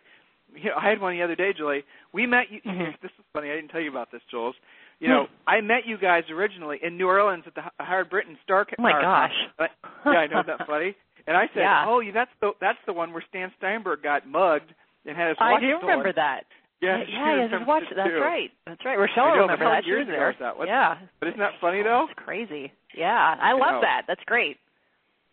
you 0.55 0.71
know, 0.71 0.77
I 0.81 0.89
had 0.89 1.01
one 1.01 1.17
the 1.17 1.23
other 1.23 1.37
day, 1.37 1.53
Julie. 1.57 1.85
We 2.13 2.27
met 2.27 2.47
you. 2.51 2.61
Mm-hmm. 2.71 2.93
This 3.03 3.11
is 3.19 3.25
funny. 3.33 3.51
I 3.51 3.57
didn't 3.57 3.69
tell 3.69 3.81
you 3.81 3.91
about 3.91 4.11
this, 4.13 4.23
Jules. 4.31 4.55
You 5.01 5.09
know, 5.09 5.27
I 5.47 5.61
met 5.63 5.87
you 5.87 5.97
guys 5.99 6.25
originally 6.31 6.79
in 6.83 6.97
New 6.97 7.07
Orleans 7.09 7.45
at 7.47 7.55
the 7.55 7.63
Howard 7.79 8.11
Brinton 8.11 8.37
Star. 8.45 8.67
Oh 8.79 8.83
my 8.83 8.93
gosh! 8.93 9.33
Conference. 9.57 9.73
yeah, 10.07 10.13
I 10.13 10.27
know 10.29 10.43
that 10.47 10.67
funny. 10.67 10.95
And 11.27 11.37
I 11.37 11.47
said, 11.55 11.61
Yeah. 11.61 11.85
"Oh, 11.89 12.03
that's 12.13 12.31
the 12.41 12.53
that's 12.61 12.79
the 12.87 12.93
one 12.93 13.13
where 13.13 13.25
Stan 13.29 13.51
Steinberg 13.59 14.03
got 14.03 14.27
mugged 14.29 14.73
and 15.07 15.17
had 15.17 15.29
his 15.29 15.37
I 15.41 15.53
watch 15.53 15.61
do 15.63 15.69
stolen." 15.79 15.87
remember 15.89 16.13
that. 16.15 16.45
Yeah, 16.81 17.03
yeah, 17.09 17.47
yeah, 17.49 17.65
watch. 17.67 17.85
That's 17.95 18.09
too. 18.09 18.21
right. 18.21 18.51
That's 18.67 18.85
right. 18.85 18.97
Rochelle 18.99 19.25
I 19.25 19.35
know, 19.37 19.43
remember 19.43 19.65
that. 19.67 19.85
She 19.85 19.91
years 19.91 20.07
was 20.07 20.15
ago 20.15 20.17
there. 20.17 20.37
that? 20.41 20.57
What- 20.59 20.69
yeah. 20.69 20.97
But 21.21 21.29
isn't 21.29 21.41
that 21.41 21.61
funny 21.61 21.83
though? 21.83 22.07
It's 22.09 22.19
crazy. 22.19 22.73
Yeah, 22.97 23.37
I 23.41 23.51
I 23.51 23.53
love 23.53 23.81
know. 23.81 23.81
that. 23.83 24.03
That's 24.09 24.25
great. 24.25 24.57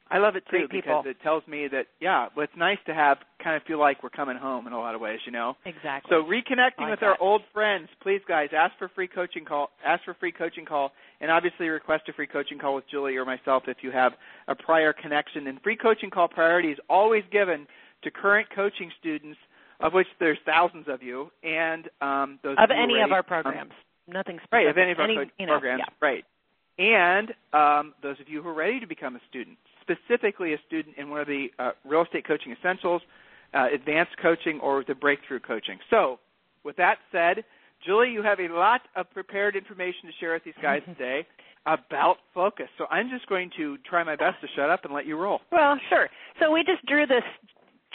I 0.10 0.20
love 0.20 0.36
it 0.36 0.44
too 0.50 0.68
because 0.72 1.06
it 1.06 1.18
tells 1.22 1.46
me 1.48 1.68
that 1.72 1.88
yeah, 2.00 2.28
well, 2.36 2.44
it's 2.46 2.58
nice 2.58 2.78
to 2.86 2.94
have 2.94 3.18
kind 3.44 3.56
of 3.56 3.64
feel 3.64 3.80
like 3.80 4.02
we're 4.04 4.10
coming 4.10 4.38
home 4.38 4.68
in 4.68 4.74
a 4.74 4.80
lot 4.80 4.96
of 4.96 5.02
ways, 5.02 5.20
you 5.26 5.32
know. 5.32 5.56
Exactly. 5.66 6.10
So 6.10 6.24
reconnecting 6.24 6.80
Like 6.82 6.92
with 6.92 7.00
that. 7.02 7.06
our 7.06 7.18
old 7.22 7.42
friends, 7.54 7.90
please 8.02 8.22
guys, 8.28 8.50
ask 8.56 8.74
for 8.78 8.90
free 8.90 9.08
coaching 9.08 9.46
call, 9.46 9.70
ask 9.86 10.04
for 10.06 10.14
free 10.14 10.32
coaching 10.32 10.66
call, 10.66 10.92
and 11.22 11.30
obviously 11.32 11.68
request 11.70 12.04
a 12.10 12.14
free 12.14 12.28
coaching 12.28 12.60
call 12.60 12.76
with 12.76 12.86
Julie 12.90 13.16
or 13.18 13.26
myself 13.26 13.64
if 13.68 13.78
you 13.82 13.92
have 13.92 14.14
a 14.48 14.56
prior 14.56 14.94
connection. 14.94 15.48
And 15.48 15.62
free 15.62 15.76
coaching 15.78 16.10
call 16.10 16.28
priority 16.28 16.70
is 16.72 16.80
always 16.90 17.24
given 17.32 17.68
to 18.04 18.12
current 18.12 18.48
coaching 18.56 18.92
students, 19.00 19.38
of 19.80 19.94
which 19.94 20.08
there's 20.20 20.38
thousands 20.46 20.86
of 20.88 21.04
you, 21.04 21.30
and 21.44 21.90
um, 22.02 22.40
those 22.44 22.56
of 22.60 22.70
any 22.72 22.96
of 23.02 23.12
already- 23.12 23.12
our 23.12 23.20
um, 23.20 23.26
programs. 23.26 23.72
Nothing 24.10 24.38
specific. 24.38 24.54
Right, 24.54 24.68
of 24.68 24.78
any 24.78 24.92
of 24.94 25.00
our 25.00 25.08
coach 25.08 25.28
you 25.38 25.46
know, 25.48 25.52
programs, 25.54 25.84
Yeah. 25.86 25.94
right. 26.08 26.24
And 26.80 27.34
um, 27.54 27.94
those 28.02 28.20
of 28.22 28.30
you 28.30 28.42
who 28.42 28.50
are 28.50 28.54
ready 28.54 28.80
to 28.80 28.88
become 28.88 29.16
a 29.16 29.20
student, 29.30 29.58
specifically 29.88 30.54
a 30.54 30.58
student 30.68 30.98
in 30.98 31.10
one 31.10 31.22
of 31.22 31.28
the 31.28 31.48
uh, 31.60 31.72
real 31.86 32.04
estate 32.04 32.28
coaching 32.28 32.54
essentials, 32.58 33.02
uh, 33.54 33.68
advanced 33.74 34.14
coaching, 34.22 34.60
or 34.62 34.84
the 34.88 34.96
breakthrough 34.96 35.40
coaching. 35.40 35.80
So, 35.90 36.20
with 36.64 36.76
that 36.78 36.98
said, 37.12 37.46
Julie, 37.86 38.10
you 38.10 38.24
have 38.24 38.40
a 38.40 38.48
lot 38.50 38.82
of 38.96 39.10
prepared 39.12 39.56
information 39.56 40.08
to 40.08 40.12
share 40.20 40.34
with 40.34 40.44
these 40.44 40.58
guys 40.62 40.82
today 40.86 41.26
about 41.66 42.18
focus. 42.34 42.68
So 42.78 42.86
I'm 42.90 43.10
just 43.10 43.28
going 43.28 43.52
to 43.58 43.78
try 43.90 44.04
my 44.04 44.16
best 44.16 44.42
to 44.42 44.48
shut 44.56 44.70
up 44.70 44.86
and 44.86 44.94
let 44.94 45.06
you 45.06 45.18
roll. 45.18 45.42
Well, 45.52 45.78
sure. 45.90 46.10
So 46.40 46.52
we 46.52 46.64
just 46.64 46.86
drew 46.86 47.06
this 47.06 47.24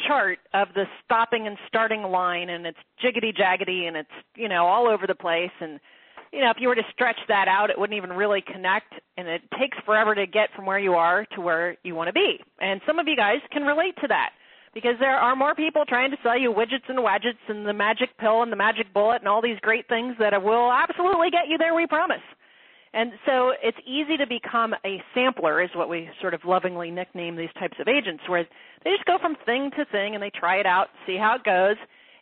chart 0.07 0.39
of 0.55 0.69
the 0.75 0.85
stopping 1.05 1.47
and 1.47 1.57
starting 1.69 2.03
line, 2.03 2.51
and 2.51 2.67
it's 2.67 2.79
jiggity 3.03 3.37
jaggedy, 3.37 3.89
and 3.89 3.97
it's 3.97 4.11
you 4.35 4.49
know 4.49 4.67
all 4.67 4.89
over 4.89 5.07
the 5.07 5.15
place. 5.15 5.51
And 5.61 5.81
you 6.33 6.41
know 6.41 6.51
if 6.51 6.57
you 6.59 6.69
were 6.69 6.75
to 6.75 6.83
stretch 6.93 7.19
that 7.29 7.49
out, 7.49 7.71
it 7.71 7.79
wouldn't 7.79 7.97
even 7.97 8.11
really 8.11 8.43
connect, 8.43 8.93
and 9.17 9.29
it 9.29 9.43
takes 9.59 9.77
forever 9.85 10.15
to 10.15 10.27
get 10.27 10.49
from 10.57 10.67
where 10.67 10.79
you 10.79 10.95
are 10.95 11.27
to 11.35 11.41
where 11.41 11.77
you 11.85 11.95
want 11.95 12.09
to 12.09 12.13
be. 12.13 12.39
And 12.61 12.81
some 12.87 12.99
of 12.99 13.07
you 13.07 13.17
guys 13.17 13.39
can 13.51 13.63
relate 13.63 13.95
to 14.01 14.09
that 14.09 14.31
because 14.75 14.95
there 14.99 15.17
are 15.17 15.37
more 15.37 15.55
people 15.55 15.85
trying 15.87 16.11
to 16.11 16.17
sell 16.23 16.39
you 16.39 16.53
widgets 16.53 16.89
and 16.89 17.03
wadgets 17.03 17.39
and 17.49 17.67
the 17.67 17.75
magic 17.75 18.17
pill 18.19 18.43
and 18.43 18.51
the 18.51 18.57
magic 18.57 18.93
bullet 18.95 19.21
and 19.21 19.29
all 19.29 19.43
these 19.43 19.59
great 19.61 19.87
things 19.89 20.17
that 20.19 20.33
will 20.43 20.73
absolutely 20.73 21.31
get 21.31 21.49
you 21.49 21.59
there. 21.59 21.75
We 21.75 21.87
promise. 21.87 22.25
And 22.95 23.13
so 23.25 23.53
it's 23.63 23.79
easy 23.87 24.19
to 24.19 24.27
become 24.27 24.75
a 24.85 25.03
sampler, 25.15 25.63
is 25.63 25.71
what 25.75 25.89
we 25.89 26.11
sort 26.21 26.35
of 26.35 26.45
lovingly 26.45 26.91
nickname 26.91 27.37
these 27.37 27.53
types 27.59 27.77
of 27.81 27.89
agents, 27.89 28.23
where 28.29 28.47
they 28.85 28.91
just 28.91 29.07
go 29.07 29.17
from 29.19 29.37
thing 29.47 29.71
to 29.79 29.85
thing 29.87 30.15
and 30.15 30.23
they 30.23 30.31
try 30.31 30.57
it 30.57 30.67
out, 30.67 30.89
see 31.07 31.17
how 31.17 31.37
it 31.37 31.45
goes, 31.45 31.77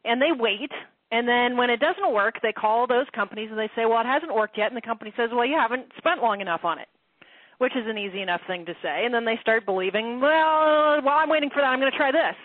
and 0.04 0.22
they 0.22 0.30
wait. 0.30 0.70
And 1.10 1.26
then 1.26 1.56
when 1.56 1.70
it 1.70 1.80
doesn't 1.80 2.12
work, 2.12 2.36
they 2.42 2.52
call 2.52 2.86
those 2.86 3.06
companies 3.14 3.48
and 3.50 3.58
they 3.58 3.70
say, 3.74 3.84
well, 3.84 4.00
it 4.00 4.06
hasn't 4.06 4.34
worked 4.34 4.56
yet. 4.56 4.68
And 4.68 4.76
the 4.76 4.80
company 4.80 5.12
says, 5.16 5.30
well, 5.32 5.46
you 5.46 5.56
haven't 5.58 5.90
spent 5.98 6.22
long 6.22 6.40
enough 6.40 6.64
on 6.64 6.78
it, 6.78 6.88
which 7.58 7.74
is 7.74 7.86
an 7.86 7.98
easy 7.98 8.22
enough 8.22 8.42
thing 8.46 8.64
to 8.66 8.74
say. 8.82 9.04
And 9.04 9.12
then 9.12 9.24
they 9.24 9.38
start 9.40 9.66
believing, 9.66 10.20
well, 10.20 11.02
while 11.02 11.18
I'm 11.18 11.28
waiting 11.28 11.50
for 11.50 11.60
that, 11.62 11.68
I'm 11.68 11.80
going 11.80 11.90
to 11.90 11.98
try 11.98 12.12
this. 12.12 12.36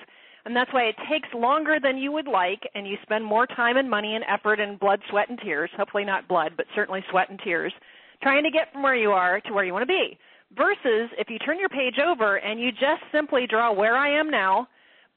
And 0.46 0.56
that's 0.56 0.72
why 0.74 0.84
it 0.84 0.96
takes 1.10 1.28
longer 1.34 1.80
than 1.82 1.98
you 1.98 2.12
would 2.12 2.28
like, 2.28 2.62
and 2.76 2.88
you 2.88 2.98
spend 3.02 3.26
more 3.26 3.48
time 3.48 3.78
and 3.78 3.90
money 3.90 4.16
and 4.16 4.24
effort 4.30 4.60
and 4.60 4.80
blood, 4.80 5.02
sweat, 5.10 5.30
and 5.30 5.40
tears. 5.40 5.72
Hopefully 5.76 6.06
not 6.06 6.28
blood, 6.28 6.54
but 6.56 6.68
certainly 6.76 7.04
sweat 7.10 7.30
and 7.32 7.40
tears, 7.44 7.74
trying 8.22 8.44
to 8.44 8.52
get 8.52 8.72
from 8.72 8.84
where 8.84 8.96
you 8.96 9.12
are 9.12 9.42
to 9.42 9.54
where 9.54 9.66
you 9.66 9.74
want 9.74 9.82
to 9.84 9.88
be. 9.88 10.18
Versus 10.56 11.10
if 11.18 11.30
you 11.30 11.40
turn 11.40 11.60
your 11.60 11.70
page 11.70 11.96
over 11.98 12.36
and 12.38 12.60
you 12.60 12.72
just 12.72 13.02
simply 13.12 13.48
draw 13.48 13.74
where 13.74 13.98
I 13.98 14.20
am 14.20 14.30
now, 14.30 14.68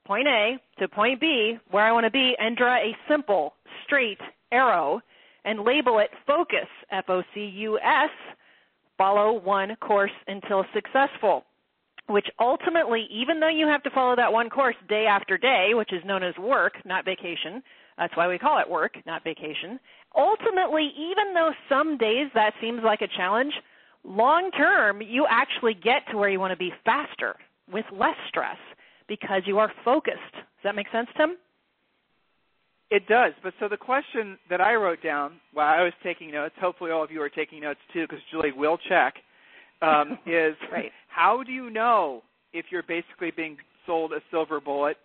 point 0.08 0.26
A 0.26 0.56
to 0.80 0.88
point 0.88 1.20
B, 1.20 1.58
where 1.70 1.84
I 1.84 1.92
want 1.92 2.04
to 2.04 2.10
be, 2.10 2.34
and 2.40 2.56
draw 2.56 2.76
a 2.76 2.96
simple, 3.08 3.52
straight 3.84 4.18
arrow 4.50 5.00
and 5.44 5.60
label 5.60 6.00
it 6.00 6.10
focus, 6.26 6.66
F 6.90 7.04
O 7.08 7.22
C 7.34 7.44
U 7.44 7.78
S, 7.78 8.10
follow 8.96 9.38
one 9.38 9.76
course 9.76 10.10
until 10.26 10.64
successful 10.74 11.44
which 12.08 12.26
ultimately, 12.40 13.06
even 13.10 13.38
though 13.38 13.50
you 13.50 13.66
have 13.66 13.82
to 13.82 13.90
follow 13.90 14.16
that 14.16 14.32
one 14.32 14.48
course 14.48 14.76
day 14.88 15.04
after 15.04 15.36
day, 15.36 15.72
which 15.74 15.92
is 15.92 16.02
known 16.06 16.22
as 16.22 16.34
work, 16.38 16.72
not 16.86 17.04
vacation, 17.04 17.62
that's 17.98 18.16
why 18.16 18.26
we 18.26 18.38
call 18.38 18.58
it 18.58 18.68
work, 18.68 18.96
not 19.06 19.22
vacation. 19.22 19.78
Ultimately, 20.16 20.90
even 20.96 21.34
though 21.34 21.52
some 21.68 21.98
days 21.98 22.28
that 22.34 22.54
seems 22.62 22.80
like 22.82 23.02
a 23.02 23.08
challenge, 23.08 23.52
long 24.04 24.50
term, 24.52 25.02
you 25.02 25.26
actually 25.28 25.74
get 25.74 26.02
to 26.10 26.16
where 26.16 26.30
you 26.30 26.40
want 26.40 26.52
to 26.52 26.56
be 26.56 26.72
faster 26.84 27.36
with 27.70 27.84
less 27.92 28.16
stress 28.28 28.56
because 29.08 29.42
you 29.46 29.58
are 29.58 29.72
focused. 29.84 30.32
Does 30.32 30.64
that 30.64 30.74
make 30.74 30.86
sense, 30.92 31.08
Tim? 31.16 31.36
It 32.90 33.06
does. 33.06 33.32
But 33.42 33.54
so 33.60 33.68
the 33.68 33.76
question 33.76 34.38
that 34.48 34.60
I 34.60 34.74
wrote 34.74 35.02
down 35.02 35.40
while 35.52 35.78
I 35.78 35.82
was 35.82 35.92
taking 36.02 36.30
notes, 36.30 36.54
hopefully 36.60 36.90
all 36.90 37.04
of 37.04 37.10
you 37.10 37.20
are 37.20 37.28
taking 37.28 37.60
notes 37.60 37.80
too, 37.92 38.02
because 38.02 38.22
Julie 38.30 38.52
will 38.52 38.78
check 38.88 39.14
um, 39.82 40.18
is 40.26 40.54
right. 40.72 40.90
how 41.08 41.42
do 41.44 41.52
you 41.52 41.70
know 41.70 42.22
if 42.52 42.66
you're 42.70 42.82
basically 42.82 43.30
being 43.30 43.56
sold 43.86 44.12
a 44.12 44.20
silver 44.30 44.60
bullet 44.60 44.96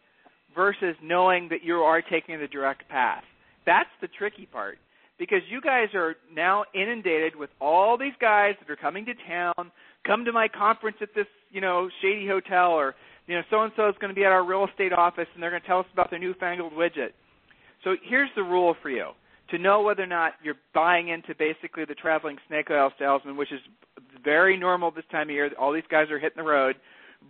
versus 0.56 0.96
knowing 1.04 1.50
that 1.50 1.64
you 1.64 1.76
are 1.76 2.02
taking 2.02 2.40
the 2.40 2.48
direct 2.48 2.88
path? 2.88 3.24
That's 3.66 3.90
the 4.02 4.08
tricky 4.08 4.46
part 4.46 4.78
because 5.20 5.42
you 5.50 5.62
guys 5.62 5.90
are 5.94 6.16
now 6.34 6.66
inundated 6.74 7.36
with 7.36 7.50
all 7.60 7.98
these 7.98 8.14
guys 8.20 8.56
that 8.60 8.72
are 8.72 8.76
coming 8.76 9.06
to 9.06 9.14
town, 9.28 9.72
come 10.06 10.26
to 10.26 10.32
my 10.32 10.48
conference 10.48 10.98
at 11.02 11.10
this, 11.16 11.28
you 11.52 11.62
know, 11.62 11.90
shady 12.02 12.28
hotel 12.28 12.72
or 12.72 12.96
you 13.28 13.36
know, 13.36 13.42
so 13.50 13.62
and 13.62 13.72
so 13.76 13.88
is 13.90 13.96
going 14.00 14.10
to 14.10 14.16
be 14.16 14.26
at 14.26 14.32
our 14.32 14.46
real 14.46 14.66
estate 14.70 14.94
office 14.94 15.28
and 15.34 15.42
they're 15.42 15.50
going 15.50 15.62
to 15.62 15.68
tell 15.68 15.80
us 15.80 15.86
about 15.94 16.10
their 16.10 16.20
newfangled 16.20 16.74
widget. 16.74 17.12
So 17.84 17.96
here's 18.04 18.30
the 18.36 18.44
rule 18.44 18.76
for 18.82 18.90
you 18.90 19.10
to 19.50 19.58
know 19.58 19.82
whether 19.82 20.04
or 20.04 20.08
not 20.08 20.34
you're 20.44 20.56
buying 20.74 21.10
into 21.10 21.36
basically 21.36 21.86
the 21.86 21.96
traveling 21.96 22.38
snake 22.48 22.68
oil 22.72 22.92
salesman, 22.98 23.38
which 23.38 23.52
is 23.52 23.60
very 24.24 24.58
normal 24.58 24.92
this 24.92 25.04
time 25.12 25.30
of 25.30 25.34
year. 25.34 25.52
All 25.60 25.74
these 25.74 25.84
guys 25.90 26.10
are 26.10 26.20
hitting 26.20 26.38
the 26.38 26.50
road, 26.50 26.76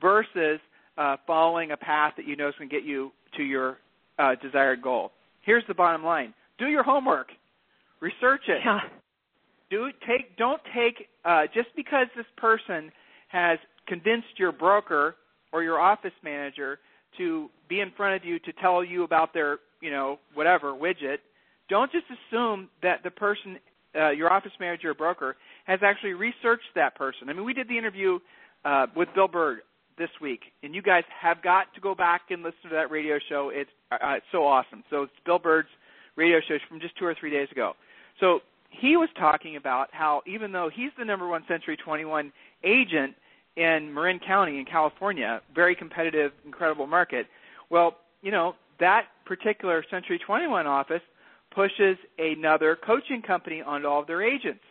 versus 0.01 0.59
uh, 0.97 1.17
following 1.25 1.71
a 1.71 1.77
path 1.77 2.13
that 2.17 2.27
you 2.27 2.35
know 2.35 2.47
is 2.47 2.55
going 2.57 2.69
to 2.69 2.75
get 2.75 2.85
you 2.85 3.11
to 3.37 3.43
your 3.43 3.77
uh, 4.19 4.35
desired 4.41 4.81
goal. 4.81 5.11
Here's 5.41 5.63
the 5.67 5.73
bottom 5.73 6.03
line: 6.03 6.33
do 6.57 6.67
your 6.67 6.83
homework, 6.83 7.27
research 7.99 8.41
it. 8.47 8.61
Yeah. 8.63 8.79
Do 9.69 9.89
take 10.07 10.37
don't 10.37 10.61
take 10.75 11.07
uh, 11.25 11.43
just 11.53 11.69
because 11.75 12.07
this 12.15 12.25
person 12.37 12.91
has 13.29 13.57
convinced 13.87 14.37
your 14.37 14.51
broker 14.51 15.15
or 15.53 15.63
your 15.63 15.79
office 15.79 16.11
manager 16.23 16.79
to 17.17 17.49
be 17.69 17.79
in 17.79 17.91
front 17.95 18.15
of 18.15 18.27
you 18.27 18.39
to 18.39 18.51
tell 18.53 18.83
you 18.83 19.03
about 19.03 19.33
their 19.33 19.59
you 19.79 19.91
know 19.91 20.19
whatever 20.33 20.73
widget. 20.73 21.19
Don't 21.69 21.91
just 21.91 22.05
assume 22.07 22.69
that 22.81 23.03
the 23.03 23.11
person, 23.11 23.57
uh, 23.95 24.09
your 24.09 24.31
office 24.31 24.51
manager 24.59 24.89
or 24.89 24.93
broker, 24.93 25.37
has 25.65 25.79
actually 25.81 26.13
researched 26.13 26.67
that 26.75 26.95
person. 26.95 27.29
I 27.29 27.33
mean, 27.33 27.45
we 27.45 27.53
did 27.53 27.69
the 27.69 27.77
interview 27.77 28.19
uh, 28.65 28.87
with 28.95 29.07
Bill 29.15 29.29
Bird 29.29 29.59
this 29.97 30.09
week, 30.21 30.41
and 30.61 30.75
you 30.75 30.81
guys 30.81 31.03
have 31.21 31.41
got 31.41 31.73
to 31.75 31.81
go 31.81 31.95
back 31.95 32.23
and 32.31 32.43
listen 32.43 32.69
to 32.69 32.75
that 32.75 32.91
radio 32.91 33.17
show. 33.29 33.49
It's, 33.53 33.69
uh, 33.91 33.97
it's 34.17 34.25
so 34.31 34.45
awesome. 34.45 34.83
So 34.89 35.03
it's 35.03 35.13
Bill 35.25 35.39
Bird's 35.39 35.69
radio 36.15 36.39
show 36.45 36.57
from 36.67 36.79
just 36.79 36.97
two 36.97 37.05
or 37.05 37.15
three 37.17 37.31
days 37.31 37.47
ago. 37.51 37.73
So 38.19 38.41
he 38.69 38.97
was 38.97 39.09
talking 39.17 39.55
about 39.55 39.87
how 39.91 40.21
even 40.27 40.51
though 40.51 40.69
he's 40.73 40.91
the 40.97 41.05
number 41.05 41.27
one 41.27 41.43
Century 41.47 41.77
21 41.77 42.31
agent 42.63 43.15
in 43.55 43.93
Marin 43.93 44.19
County 44.19 44.59
in 44.59 44.65
California, 44.65 45.41
very 45.53 45.75
competitive, 45.75 46.31
incredible 46.45 46.87
market. 46.87 47.27
Well, 47.69 47.97
you 48.21 48.31
know 48.31 48.55
that 48.79 49.05
particular 49.25 49.83
Century 49.89 50.19
21 50.25 50.67
office 50.67 51.01
pushes 51.53 51.97
another 52.17 52.77
coaching 52.85 53.21
company 53.21 53.61
onto 53.61 53.87
all 53.87 54.01
of 54.01 54.07
their 54.07 54.23
agents. 54.23 54.63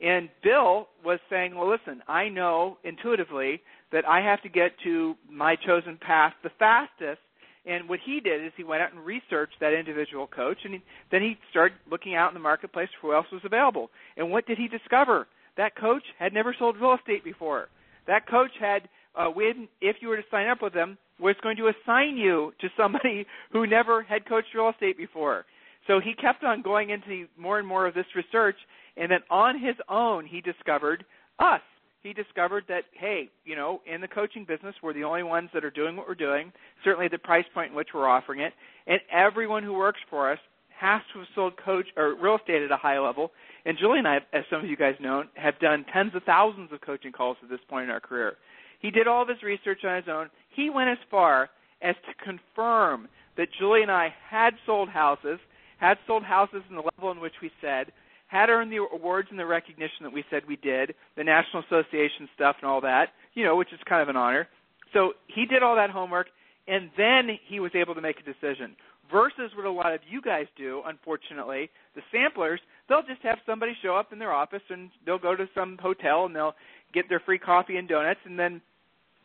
And 0.00 0.28
Bill 0.42 0.88
was 1.04 1.18
saying, 1.30 1.54
well, 1.54 1.70
listen, 1.70 2.02
I 2.06 2.28
know 2.28 2.76
intuitively 2.84 3.62
that 3.92 4.06
I 4.06 4.20
have 4.20 4.42
to 4.42 4.48
get 4.48 4.72
to 4.84 5.14
my 5.30 5.56
chosen 5.56 5.96
path 5.96 6.34
the 6.42 6.50
fastest. 6.58 7.20
And 7.64 7.88
what 7.88 7.98
he 8.04 8.20
did 8.20 8.44
is 8.44 8.52
he 8.56 8.62
went 8.62 8.82
out 8.82 8.92
and 8.92 9.04
researched 9.04 9.56
that 9.60 9.72
individual 9.72 10.26
coach, 10.26 10.58
and 10.64 10.74
he, 10.74 10.82
then 11.10 11.22
he 11.22 11.36
started 11.50 11.78
looking 11.90 12.14
out 12.14 12.28
in 12.28 12.34
the 12.34 12.40
marketplace 12.40 12.88
for 13.00 13.08
who 13.08 13.14
else 13.14 13.26
was 13.32 13.40
available. 13.44 13.90
And 14.16 14.30
what 14.30 14.46
did 14.46 14.58
he 14.58 14.68
discover? 14.68 15.26
That 15.56 15.74
coach 15.74 16.02
had 16.18 16.32
never 16.34 16.54
sold 16.56 16.76
real 16.76 16.94
estate 16.94 17.24
before. 17.24 17.68
That 18.06 18.28
coach 18.28 18.52
had, 18.60 18.88
uh, 19.14 19.26
when 19.26 19.68
if 19.80 19.96
you 20.00 20.08
were 20.08 20.16
to 20.16 20.22
sign 20.30 20.48
up 20.48 20.62
with 20.62 20.74
them, 20.74 20.98
was 21.18 21.36
going 21.42 21.56
to 21.56 21.68
assign 21.68 22.16
you 22.16 22.52
to 22.60 22.68
somebody 22.76 23.26
who 23.52 23.66
never 23.66 24.02
had 24.02 24.28
coached 24.28 24.48
real 24.54 24.70
estate 24.70 24.96
before. 24.96 25.46
So 25.86 26.00
he 26.00 26.14
kept 26.14 26.44
on 26.44 26.62
going 26.62 26.90
into 26.90 27.26
more 27.38 27.58
and 27.58 27.66
more 27.66 27.86
of 27.86 27.94
this 27.94 28.06
research, 28.14 28.56
and 28.96 29.10
then 29.10 29.20
on 29.30 29.58
his 29.58 29.76
own, 29.88 30.26
he 30.26 30.40
discovered 30.40 31.04
us. 31.38 31.60
He 32.02 32.12
discovered 32.12 32.64
that, 32.68 32.84
hey, 32.92 33.28
you 33.44 33.56
know, 33.56 33.80
in 33.92 34.00
the 34.00 34.08
coaching 34.08 34.44
business, 34.44 34.74
we're 34.82 34.92
the 34.92 35.04
only 35.04 35.22
ones 35.22 35.50
that 35.54 35.64
are 35.64 35.70
doing 35.70 35.96
what 35.96 36.06
we're 36.06 36.14
doing, 36.14 36.52
certainly 36.84 37.08
the 37.08 37.18
price 37.18 37.44
point 37.52 37.70
in 37.70 37.76
which 37.76 37.88
we're 37.94 38.08
offering 38.08 38.40
it, 38.40 38.52
and 38.86 39.00
everyone 39.12 39.62
who 39.62 39.74
works 39.74 39.98
for 40.08 40.30
us 40.30 40.38
has 40.78 41.00
to 41.12 41.20
have 41.20 41.28
sold 41.34 41.54
coach 41.64 41.86
or 41.96 42.14
real 42.14 42.36
estate 42.36 42.62
at 42.62 42.70
a 42.70 42.76
high 42.76 42.98
level. 42.98 43.32
And 43.66 43.76
Julie 43.78 43.98
and 43.98 44.08
I, 44.08 44.18
as 44.32 44.44
some 44.48 44.64
of 44.64 44.70
you 44.70 44.76
guys 44.76 44.94
know, 45.00 45.24
have 45.34 45.58
done 45.58 45.84
tens 45.92 46.14
of 46.14 46.22
thousands 46.22 46.72
of 46.72 46.80
coaching 46.80 47.12
calls 47.12 47.36
at 47.42 47.50
this 47.50 47.60
point 47.68 47.84
in 47.84 47.90
our 47.90 48.00
career. 48.00 48.36
He 48.80 48.90
did 48.90 49.06
all 49.06 49.22
of 49.22 49.28
his 49.28 49.42
research 49.42 49.80
on 49.84 49.96
his 49.96 50.08
own. 50.08 50.30
He 50.54 50.70
went 50.70 50.88
as 50.88 50.98
far 51.10 51.50
as 51.82 51.96
to 52.06 52.24
confirm 52.24 53.08
that 53.36 53.48
Julie 53.58 53.82
and 53.82 53.90
I 53.90 54.14
had 54.30 54.54
sold 54.64 54.88
houses– 54.88 55.38
had 55.78 55.98
sold 56.06 56.22
houses 56.22 56.62
in 56.68 56.76
the 56.76 56.82
level 56.82 57.10
in 57.10 57.20
which 57.20 57.34
we 57.42 57.50
said, 57.60 57.92
had 58.28 58.48
earned 58.48 58.72
the 58.72 58.84
awards 58.92 59.28
and 59.30 59.38
the 59.38 59.46
recognition 59.46 60.02
that 60.02 60.12
we 60.12 60.24
said 60.30 60.42
we 60.48 60.56
did, 60.56 60.94
the 61.16 61.24
National 61.24 61.62
Association 61.62 62.28
stuff 62.34 62.56
and 62.60 62.68
all 62.68 62.80
that, 62.80 63.10
you 63.34 63.44
know, 63.44 63.56
which 63.56 63.72
is 63.72 63.78
kind 63.88 64.02
of 64.02 64.08
an 64.08 64.16
honor. 64.16 64.48
So 64.92 65.12
he 65.26 65.46
did 65.46 65.62
all 65.62 65.76
that 65.76 65.90
homework, 65.90 66.28
and 66.66 66.90
then 66.96 67.28
he 67.46 67.60
was 67.60 67.72
able 67.74 67.94
to 67.94 68.00
make 68.00 68.16
a 68.18 68.22
decision. 68.22 68.74
Versus 69.12 69.52
what 69.54 69.66
a 69.66 69.70
lot 69.70 69.94
of 69.94 70.00
you 70.08 70.20
guys 70.20 70.46
do, 70.56 70.82
unfortunately, 70.84 71.70
the 71.94 72.02
samplers, 72.10 72.60
they'll 72.88 73.02
just 73.02 73.22
have 73.22 73.38
somebody 73.46 73.72
show 73.82 73.96
up 73.96 74.12
in 74.12 74.18
their 74.18 74.32
office 74.32 74.62
and 74.70 74.90
they'll 75.04 75.18
go 75.18 75.36
to 75.36 75.48
some 75.54 75.78
hotel 75.80 76.26
and 76.26 76.34
they'll 76.34 76.54
get 76.92 77.08
their 77.08 77.20
free 77.20 77.38
coffee 77.38 77.76
and 77.76 77.88
donuts 77.88 78.20
and 78.24 78.38
then 78.38 78.60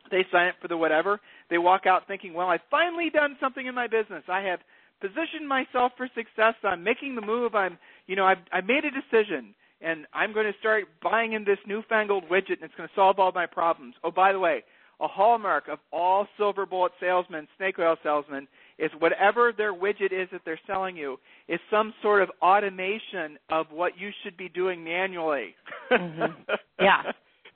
they 0.09 0.25
sign 0.31 0.49
up 0.49 0.55
for 0.61 0.67
the 0.67 0.77
whatever. 0.77 1.19
They 1.49 1.57
walk 1.57 1.85
out 1.85 2.07
thinking, 2.07 2.33
well, 2.33 2.47
I've 2.47 2.61
finally 2.69 3.09
done 3.09 3.37
something 3.39 3.65
in 3.65 3.75
my 3.75 3.87
business. 3.87 4.23
I 4.27 4.41
have 4.41 4.59
positioned 4.99 5.47
myself 5.47 5.93
for 5.97 6.07
success. 6.15 6.55
I'm 6.63 6.83
making 6.83 7.15
the 7.15 7.21
move. 7.21 7.55
I'm, 7.55 7.77
you 8.07 8.15
know, 8.15 8.25
I've, 8.25 8.37
I've 8.51 8.65
made 8.65 8.83
a 8.85 8.91
decision, 8.91 9.53
and 9.81 10.05
I'm 10.13 10.33
going 10.33 10.45
to 10.45 10.59
start 10.59 10.85
buying 11.01 11.33
in 11.33 11.43
this 11.43 11.57
newfangled 11.67 12.25
widget, 12.29 12.61
and 12.61 12.63
it's 12.63 12.75
going 12.75 12.89
to 12.89 12.95
solve 12.95 13.19
all 13.19 13.31
my 13.33 13.45
problems. 13.45 13.95
Oh, 14.03 14.11
by 14.11 14.31
the 14.31 14.39
way, 14.39 14.63
a 14.99 15.07
hallmark 15.07 15.67
of 15.67 15.79
all 15.91 16.27
silver 16.37 16.65
bullet 16.65 16.91
salesmen, 16.99 17.47
snake 17.57 17.79
oil 17.79 17.95
salesmen, 18.03 18.47
is 18.81 18.91
whatever 18.99 19.53
their 19.55 19.73
widget 19.73 20.11
is 20.11 20.27
that 20.31 20.41
they're 20.43 20.59
selling 20.65 20.97
you 20.97 21.17
is 21.47 21.59
some 21.69 21.93
sort 22.01 22.23
of 22.23 22.29
automation 22.41 23.37
of 23.49 23.67
what 23.71 23.93
you 23.97 24.09
should 24.23 24.35
be 24.35 24.49
doing 24.49 24.83
manually. 24.83 25.55
Mm-hmm. 25.91 26.33
Yeah. 26.79 27.03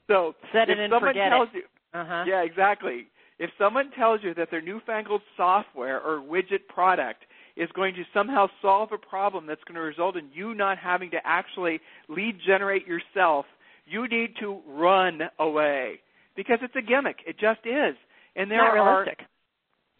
so 0.05 0.35
set 0.53 0.69
it 0.69 0.77
and 0.77 0.91
someone 0.91 1.13
forget 1.13 1.29
tells 1.31 1.49
it. 1.55 1.63
You, 1.93 1.99
uh-huh. 1.99 2.25
Yeah, 2.27 2.43
exactly. 2.43 3.07
If 3.39 3.49
someone 3.57 3.89
tells 3.97 4.19
you 4.23 4.35
that 4.35 4.51
their 4.51 4.61
newfangled 4.61 5.21
software 5.35 5.99
or 5.99 6.21
widget 6.21 6.67
product 6.69 7.23
is 7.57 7.69
going 7.73 7.95
to 7.95 8.03
somehow 8.13 8.47
solve 8.61 8.89
a 8.93 8.99
problem 8.99 9.47
that's 9.47 9.63
going 9.63 9.75
to 9.75 9.81
result 9.81 10.15
in 10.15 10.29
you 10.31 10.53
not 10.53 10.77
having 10.77 11.09
to 11.09 11.17
actually 11.25 11.79
lead 12.07 12.37
generate 12.45 12.85
yourself, 12.85 13.45
you 13.87 14.07
need 14.07 14.35
to 14.41 14.59
run 14.67 15.21
away 15.39 15.99
because 16.35 16.59
it's 16.61 16.75
a 16.75 16.81
gimmick. 16.81 17.17
It 17.25 17.39
just 17.39 17.61
is. 17.65 17.95
And 18.35 18.51
there 18.51 18.59
not 18.59 18.77
are 18.77 18.99
realistic. 18.99 19.25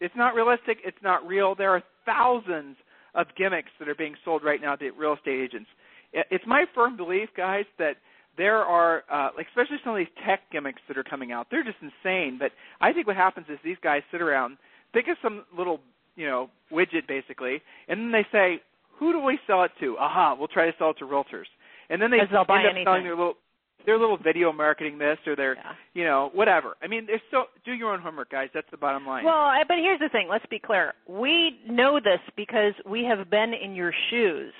It's 0.00 0.14
not 0.16 0.34
realistic, 0.34 0.78
it's 0.84 0.96
not 1.02 1.26
real. 1.26 1.54
There 1.54 1.70
are 1.70 1.82
thousands 2.04 2.76
of 3.14 3.26
gimmicks 3.36 3.70
that 3.78 3.88
are 3.88 3.94
being 3.94 4.14
sold 4.24 4.44
right 4.44 4.60
now 4.60 4.76
to 4.76 4.90
real 4.90 5.14
estate 5.14 5.40
agents. 5.40 5.68
It's 6.12 6.44
my 6.46 6.64
firm 6.74 6.96
belief, 6.96 7.28
guys, 7.36 7.64
that 7.78 7.96
there 8.36 8.58
are, 8.58 9.04
uh, 9.10 9.30
especially 9.40 9.78
some 9.82 9.94
of 9.94 9.98
these 9.98 10.12
tech 10.26 10.40
gimmicks 10.52 10.80
that 10.88 10.98
are 10.98 11.04
coming 11.04 11.32
out. 11.32 11.46
They're 11.50 11.64
just 11.64 11.78
insane. 11.80 12.36
But 12.38 12.52
I 12.80 12.92
think 12.92 13.06
what 13.06 13.16
happens 13.16 13.46
is 13.48 13.58
these 13.64 13.76
guys 13.82 14.02
sit 14.12 14.20
around, 14.20 14.58
think 14.92 15.08
of 15.08 15.16
some 15.22 15.44
little, 15.56 15.80
you 16.14 16.26
know, 16.26 16.50
widget 16.70 17.08
basically, 17.08 17.62
and 17.88 18.00
then 18.00 18.12
they 18.12 18.26
say, 18.30 18.62
"Who 18.98 19.12
do 19.12 19.20
we 19.20 19.38
sell 19.46 19.62
it 19.64 19.72
to?" 19.80 19.96
Aha, 19.98 20.34
we'll 20.34 20.48
try 20.48 20.70
to 20.70 20.76
sell 20.78 20.90
it 20.90 20.98
to 20.98 21.06
realtors. 21.06 21.48
And 21.88 22.00
then 22.00 22.10
they 22.10 22.20
end 22.20 22.34
up 22.34 22.48
anything. 22.50 22.84
selling 22.84 23.04
their 23.04 23.16
little 23.16 23.36
their 23.86 23.98
little 23.98 24.18
video 24.18 24.52
marketing 24.52 24.98
this 24.98 25.18
or 25.26 25.36
their 25.36 25.54
yeah. 25.54 25.72
you 25.94 26.04
know 26.04 26.30
whatever. 26.34 26.74
I 26.82 26.88
mean, 26.88 27.06
they're 27.06 27.22
so 27.30 27.44
do 27.64 27.72
your 27.72 27.92
own 27.92 28.00
homework, 28.00 28.30
guys. 28.30 28.48
That's 28.52 28.70
the 28.70 28.76
bottom 28.76 29.06
line. 29.06 29.24
Well, 29.24 29.50
but 29.66 29.78
here's 29.78 30.00
the 30.00 30.08
thing. 30.10 30.28
Let's 30.30 30.46
be 30.46 30.58
clear. 30.58 30.94
We 31.08 31.60
know 31.68 31.98
this 32.02 32.20
because 32.36 32.74
we 32.84 33.04
have 33.04 33.30
been 33.30 33.54
in 33.54 33.74
your 33.74 33.92
shoes, 34.10 34.52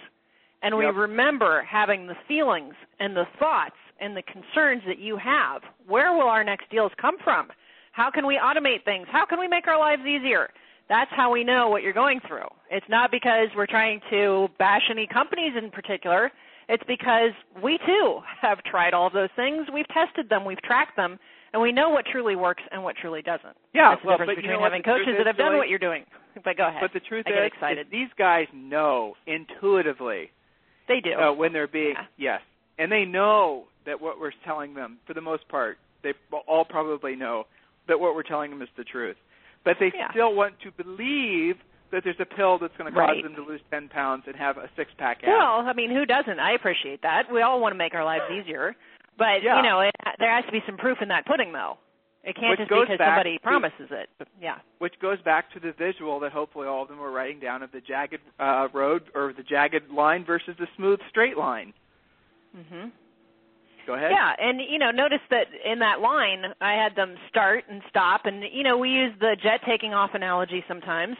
and 0.62 0.72
yep. 0.72 0.78
we 0.78 1.00
remember 1.00 1.62
having 1.68 2.06
the 2.06 2.16
feelings 2.26 2.74
and 3.00 3.16
the 3.16 3.26
thoughts 3.38 3.76
and 4.00 4.16
the 4.16 4.22
concerns 4.22 4.82
that 4.86 4.98
you 4.98 5.16
have. 5.16 5.62
Where 5.86 6.12
will 6.12 6.28
our 6.28 6.44
next 6.44 6.70
deals 6.70 6.92
come 7.00 7.16
from? 7.22 7.48
How 7.92 8.10
can 8.10 8.26
we 8.26 8.38
automate 8.42 8.84
things? 8.84 9.06
How 9.10 9.24
can 9.24 9.40
we 9.40 9.48
make 9.48 9.66
our 9.66 9.78
lives 9.78 10.02
easier? 10.02 10.50
That's 10.88 11.10
how 11.16 11.32
we 11.32 11.42
know 11.42 11.68
what 11.68 11.82
you're 11.82 11.92
going 11.92 12.20
through. 12.28 12.46
It's 12.70 12.86
not 12.88 13.10
because 13.10 13.48
we're 13.56 13.66
trying 13.66 14.00
to 14.10 14.48
bash 14.58 14.82
any 14.90 15.06
companies 15.06 15.52
in 15.56 15.70
particular. 15.70 16.30
It's 16.68 16.83
because 16.88 17.31
we 17.62 17.79
too 17.87 18.20
have 18.40 18.62
tried 18.64 18.92
all 18.92 19.07
of 19.07 19.12
those 19.12 19.29
things. 19.37 19.66
We've 19.72 19.88
tested 19.88 20.29
them, 20.29 20.44
we've 20.44 20.61
tracked 20.62 20.96
them, 20.96 21.18
and 21.52 21.62
we 21.62 21.72
know 21.72 21.90
what 21.90 22.07
truly 22.11 22.35
works 22.37 22.62
and 22.72 22.83
what 22.83 22.96
truly 22.96 23.22
doesn't. 23.22 23.57
Yeah, 23.72 23.90
That's 23.90 24.02
the 24.02 24.09
well, 24.09 24.18
difference 24.18 24.31
but 24.31 24.37
between 24.37 24.52
you 24.52 24.59
know 24.59 24.64
having 24.64 24.83
coaches 24.83 25.14
that 25.16 25.26
have 25.26 25.37
done 25.37 25.57
what 25.57 25.68
you're 25.68 25.79
doing. 25.79 26.05
But 26.44 26.59
go 26.59 26.68
ahead. 26.68 26.83
But 26.83 26.92
the 26.92 27.00
truth 27.00 27.24
I 27.29 27.46
is, 27.46 27.52
excited. 27.55 27.87
is 27.87 27.90
these 27.90 28.11
guys 28.18 28.44
know 28.52 29.14
intuitively. 29.26 30.31
They 30.87 31.00
do. 31.00 31.14
Uh, 31.14 31.33
when 31.33 31.55
they're 31.55 31.66
being 31.66 31.94
yeah. 32.18 32.37
yes, 32.37 32.40
and 32.79 32.92
they 32.92 33.07
know 33.07 33.64
that 33.87 34.02
what 34.02 34.20
we're 34.20 34.33
telling 34.44 34.74
them, 34.74 34.98
for 35.07 35.14
the 35.14 35.22
most 35.22 35.48
part, 35.48 35.79
they 36.02 36.12
all 36.46 36.66
probably 36.66 37.16
know 37.16 37.44
that 37.88 37.98
what 37.98 38.14
we're 38.14 38.22
telling 38.22 38.50
them 38.50 38.61
is 38.61 38.68
the 38.76 38.85
truth. 38.85 39.16
But 39.64 39.79
they 39.81 39.90
yeah. 39.96 40.11
still 40.11 40.35
want 40.35 40.57
to 40.62 40.70
believe 40.72 41.57
that 41.92 42.03
there's 42.05 42.20
a 42.20 42.25
pill 42.25 42.59
that's 42.59 42.77
going 42.77 42.92
to 42.92 42.99
cause 42.99 43.09
right. 43.09 43.22
them 43.22 43.35
to 43.37 43.42
lose 43.42 43.61
10 43.70 43.88
pounds 43.88 44.25
and 44.27 44.37
have 44.37 44.57
a 44.57 44.68
six 44.77 44.90
pack. 44.99 45.22
Well, 45.27 45.64
I 45.66 45.72
mean, 45.72 45.90
who 45.90 46.05
doesn't? 46.05 46.38
I 46.40 46.53
appreciate 46.53 47.03
that. 47.03 47.25
We 47.33 47.42
all 47.42 47.61
want 47.61 47.72
to 47.72 47.79
make 47.79 47.94
our 47.94 48.05
lives 48.05 48.25
easier, 48.31 48.75
but 49.18 49.42
yeah. 49.42 49.57
you 49.57 49.62
know, 49.62 49.81
it, 49.81 49.94
there 50.18 50.35
has 50.35 50.44
to 50.46 50.53
be 50.53 50.61
some 50.66 50.77
proof 50.77 50.99
in 51.01 51.09
that 51.09 51.27
pudding, 51.27 51.53
though. 51.53 51.79
It 52.25 52.35
can't 52.35 52.51
Which 52.51 52.59
just 52.59 52.70
be 52.70 52.81
because 52.81 52.99
somebody 52.99 53.38
to- 53.38 53.42
promises 53.42 53.88
it. 53.90 54.09
Yeah. 54.42 54.57
Which 54.79 54.94
goes 55.01 55.20
back 55.22 55.53
to 55.53 55.61
the 55.61 55.72
visual 55.79 56.18
that 56.20 56.33
hopefully 56.33 56.66
all 56.66 56.83
of 56.83 56.88
them 56.88 56.99
were 56.99 57.12
writing 57.12 57.38
down 57.38 57.62
of 57.62 57.70
the 57.70 57.81
jagged 57.81 58.18
uh, 58.40 58.66
road 58.75 59.05
or 59.14 59.33
the 59.37 59.44
jagged 59.44 59.90
line 59.90 60.25
versus 60.25 60.57
the 60.59 60.66
smooth 60.77 60.99
straight 61.09 61.38
line. 61.38 61.72
Mhm. 62.57 62.90
Go 63.87 63.94
ahead. 63.94 64.11
Yeah, 64.11 64.33
and 64.40 64.61
you 64.61 64.79
know, 64.79 64.90
notice 64.90 65.20
that 65.31 65.46
in 65.64 65.79
that 65.79 66.01
line, 66.01 66.53
I 66.61 66.72
had 66.72 66.96
them 66.96 67.14
start 67.29 67.64
and 67.70 67.81
stop, 67.88 68.22
and 68.27 68.42
you 68.53 68.64
know, 68.64 68.77
we 68.77 68.90
use 68.90 69.12
the 69.20 69.37
jet 69.40 69.61
taking 69.64 69.94
off 69.94 70.11
analogy 70.14 70.64
sometimes. 70.66 71.16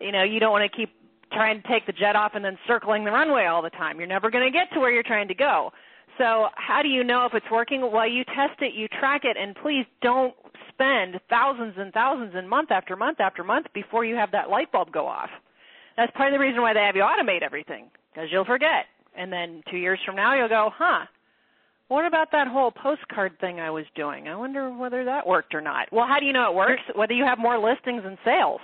You 0.00 0.12
know, 0.12 0.22
you 0.22 0.40
don't 0.40 0.52
want 0.52 0.70
to 0.70 0.76
keep 0.76 0.90
trying 1.32 1.60
to 1.60 1.68
take 1.68 1.86
the 1.86 1.92
jet 1.92 2.16
off 2.16 2.32
and 2.34 2.44
then 2.44 2.58
circling 2.66 3.04
the 3.04 3.10
runway 3.10 3.46
all 3.46 3.62
the 3.62 3.70
time. 3.70 3.98
You're 3.98 4.08
never 4.08 4.30
going 4.30 4.44
to 4.44 4.50
get 4.50 4.72
to 4.74 4.80
where 4.80 4.90
you're 4.90 5.02
trying 5.02 5.28
to 5.28 5.34
go. 5.34 5.72
So, 6.18 6.48
how 6.54 6.82
do 6.82 6.88
you 6.88 7.04
know 7.04 7.26
if 7.26 7.34
it's 7.34 7.50
working? 7.50 7.90
Well, 7.92 8.08
you 8.08 8.24
test 8.24 8.60
it, 8.60 8.74
you 8.74 8.88
track 8.88 9.22
it, 9.24 9.36
and 9.36 9.54
please 9.56 9.84
don't 10.00 10.34
spend 10.72 11.20
thousands 11.28 11.74
and 11.76 11.92
thousands 11.92 12.32
and 12.34 12.48
month 12.48 12.70
after 12.70 12.96
month 12.96 13.20
after 13.20 13.44
month 13.44 13.66
before 13.74 14.04
you 14.04 14.14
have 14.16 14.30
that 14.32 14.48
light 14.48 14.70
bulb 14.72 14.92
go 14.92 15.06
off. 15.06 15.30
That's 15.96 16.12
part 16.16 16.32
of 16.32 16.38
the 16.38 16.44
reason 16.44 16.62
why 16.62 16.74
they 16.74 16.80
have 16.80 16.96
you 16.96 17.02
automate 17.02 17.42
everything, 17.42 17.90
because 18.12 18.28
you'll 18.30 18.44
forget. 18.44 18.86
And 19.16 19.32
then 19.32 19.62
two 19.70 19.78
years 19.78 19.98
from 20.04 20.16
now, 20.16 20.34
you'll 20.34 20.48
go, 20.48 20.70
huh, 20.74 21.06
what 21.88 22.04
about 22.04 22.32
that 22.32 22.48
whole 22.48 22.70
postcard 22.70 23.38
thing 23.40 23.60
I 23.60 23.70
was 23.70 23.84
doing? 23.94 24.28
I 24.28 24.36
wonder 24.36 24.70
whether 24.70 25.04
that 25.04 25.26
worked 25.26 25.54
or 25.54 25.60
not. 25.60 25.90
Well, 25.92 26.06
how 26.06 26.18
do 26.18 26.26
you 26.26 26.32
know 26.32 26.50
it 26.50 26.54
works? 26.54 26.82
Whether 26.94 27.14
you 27.14 27.24
have 27.24 27.38
more 27.38 27.58
listings 27.58 28.02
and 28.04 28.18
sales. 28.24 28.60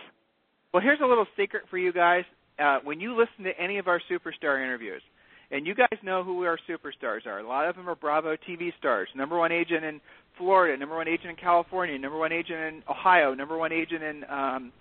Well, 0.73 0.83
here's 0.83 1.01
a 1.03 1.07
little 1.07 1.27
secret 1.37 1.65
for 1.71 1.79
you 1.79 1.93
guys. 1.93 2.25
Uh, 2.59 2.79
when 2.85 3.01
you 3.01 3.17
listen 3.17 3.45
to 3.45 3.59
any 3.59 3.79
of 3.79 3.89
our 3.89 4.01
superstar 4.11 4.63
interviews, 4.63 5.03
and 5.51 5.67
you 5.67 5.75
guys 5.75 5.99
know 6.03 6.25
who 6.25 6.43
our 6.45 6.59
superstars 6.69 7.27
are. 7.27 7.41
A 7.41 7.47
lot 7.47 7.69
of 7.69 7.77
them 7.77 7.89
are 7.89 7.95
Bravo 7.95 8.37
TV 8.49 8.73
stars. 8.79 9.09
Number 9.15 9.39
one 9.39 9.53
agent 9.53 9.85
in 9.85 10.01
Florida, 10.39 10.79
number 10.79 10.97
one 10.97 11.09
agent 11.09 11.29
in 11.29 11.37
California, 11.37 11.99
number 11.99 12.19
one 12.19 12.33
agent 12.33 12.59
in 12.59 12.83
Ohio, 12.89 13.35
number 13.35 13.59
one 13.59 13.71
agent 13.71 14.03
in, 14.03 14.25
um, 14.31 14.73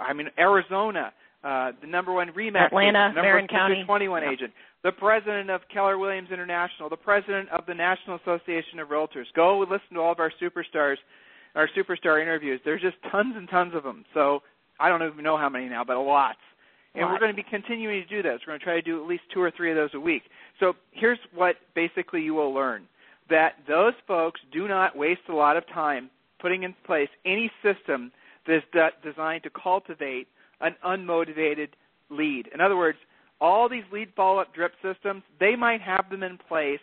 I 0.00 0.12
mean, 0.12 0.28
Arizona, 0.36 1.12
uh, 1.44 1.70
the 1.80 1.86
number 1.86 2.12
one 2.12 2.32
Remax 2.32 2.66
Atlanta, 2.66 2.98
agent, 2.98 3.14
number 3.14 3.22
Marin 3.22 3.42
one 3.44 3.48
County. 3.48 3.84
21 3.84 4.22
Yeah. 4.24 4.30
agent, 4.30 4.52
the 4.82 4.90
president 4.90 5.50
of 5.50 5.60
Keller 5.68 5.98
Williams 5.98 6.32
International, 6.32 6.88
the 6.88 6.96
president 6.96 7.48
of 7.50 7.64
the 7.66 7.74
National 7.74 8.16
Association 8.16 8.80
of 8.80 8.88
Realtors. 8.88 9.32
Go 9.34 9.60
listen 9.60 9.94
to 9.94 10.00
all 10.00 10.10
of 10.10 10.18
our 10.18 10.32
superstars, 10.40 10.98
our 11.54 11.68
superstar 11.68 12.20
interviews. 12.20 12.60
There's 12.64 12.82
just 12.82 13.00
tons 13.04 13.36
and 13.36 13.48
tons 13.48 13.72
of 13.76 13.84
them. 13.84 14.04
So 14.14 14.42
I 14.80 14.88
don't 14.88 15.02
even 15.02 15.24
know 15.24 15.36
how 15.36 15.48
many 15.48 15.68
now, 15.68 15.84
but 15.84 15.96
a 15.96 16.00
lot. 16.00 16.36
And 16.94 17.04
Lot. 17.04 17.12
we're 17.12 17.18
going 17.18 17.32
to 17.32 17.36
be 17.36 17.48
continuing 17.48 18.02
to 18.02 18.08
do 18.08 18.22
this. 18.22 18.40
We're 18.46 18.52
going 18.52 18.60
to 18.60 18.64
try 18.64 18.74
to 18.74 18.82
do 18.82 19.02
at 19.02 19.08
least 19.08 19.22
two 19.32 19.40
or 19.40 19.50
three 19.50 19.70
of 19.70 19.76
those 19.76 19.90
a 19.94 20.00
week. 20.00 20.22
So 20.58 20.74
here's 20.90 21.18
what 21.34 21.56
basically 21.74 22.22
you 22.22 22.34
will 22.34 22.52
learn 22.52 22.86
that 23.30 23.54
those 23.68 23.92
folks 24.06 24.40
do 24.52 24.66
not 24.66 24.96
waste 24.96 25.20
a 25.28 25.34
lot 25.34 25.56
of 25.56 25.66
time 25.68 26.08
putting 26.40 26.62
in 26.62 26.74
place 26.86 27.08
any 27.26 27.50
system 27.62 28.10
that's 28.46 28.64
de- 28.72 29.10
designed 29.10 29.42
to 29.42 29.50
cultivate 29.50 30.28
an 30.60 30.74
unmotivated 30.84 31.68
lead. 32.10 32.48
In 32.54 32.60
other 32.60 32.76
words, 32.76 32.98
all 33.40 33.68
these 33.68 33.84
lead 33.92 34.08
follow 34.16 34.40
up 34.40 34.54
drip 34.54 34.72
systems, 34.82 35.22
they 35.38 35.54
might 35.54 35.80
have 35.80 36.06
them 36.10 36.22
in 36.22 36.38
place, 36.48 36.80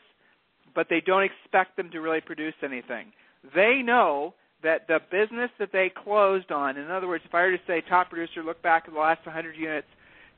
but 0.74 0.88
they 0.90 1.02
don't 1.02 1.24
expect 1.24 1.76
them 1.76 1.90
to 1.92 2.00
really 2.00 2.22
produce 2.22 2.54
anything. 2.64 3.12
They 3.54 3.82
know 3.84 4.34
that 4.64 4.88
the 4.88 5.00
business 5.12 5.50
that 5.60 5.70
they 5.72 5.92
closed 6.04 6.52
on, 6.52 6.78
in 6.78 6.90
other 6.90 7.08
words, 7.08 7.24
if 7.26 7.34
I 7.34 7.42
were 7.44 7.52
to 7.52 7.64
say, 7.68 7.84
top 7.88 8.10
producer, 8.10 8.44
look 8.44 8.62
back 8.62 8.84
at 8.88 8.94
the 8.94 9.00
last 9.00 9.26
100 9.26 9.56
units, 9.56 9.88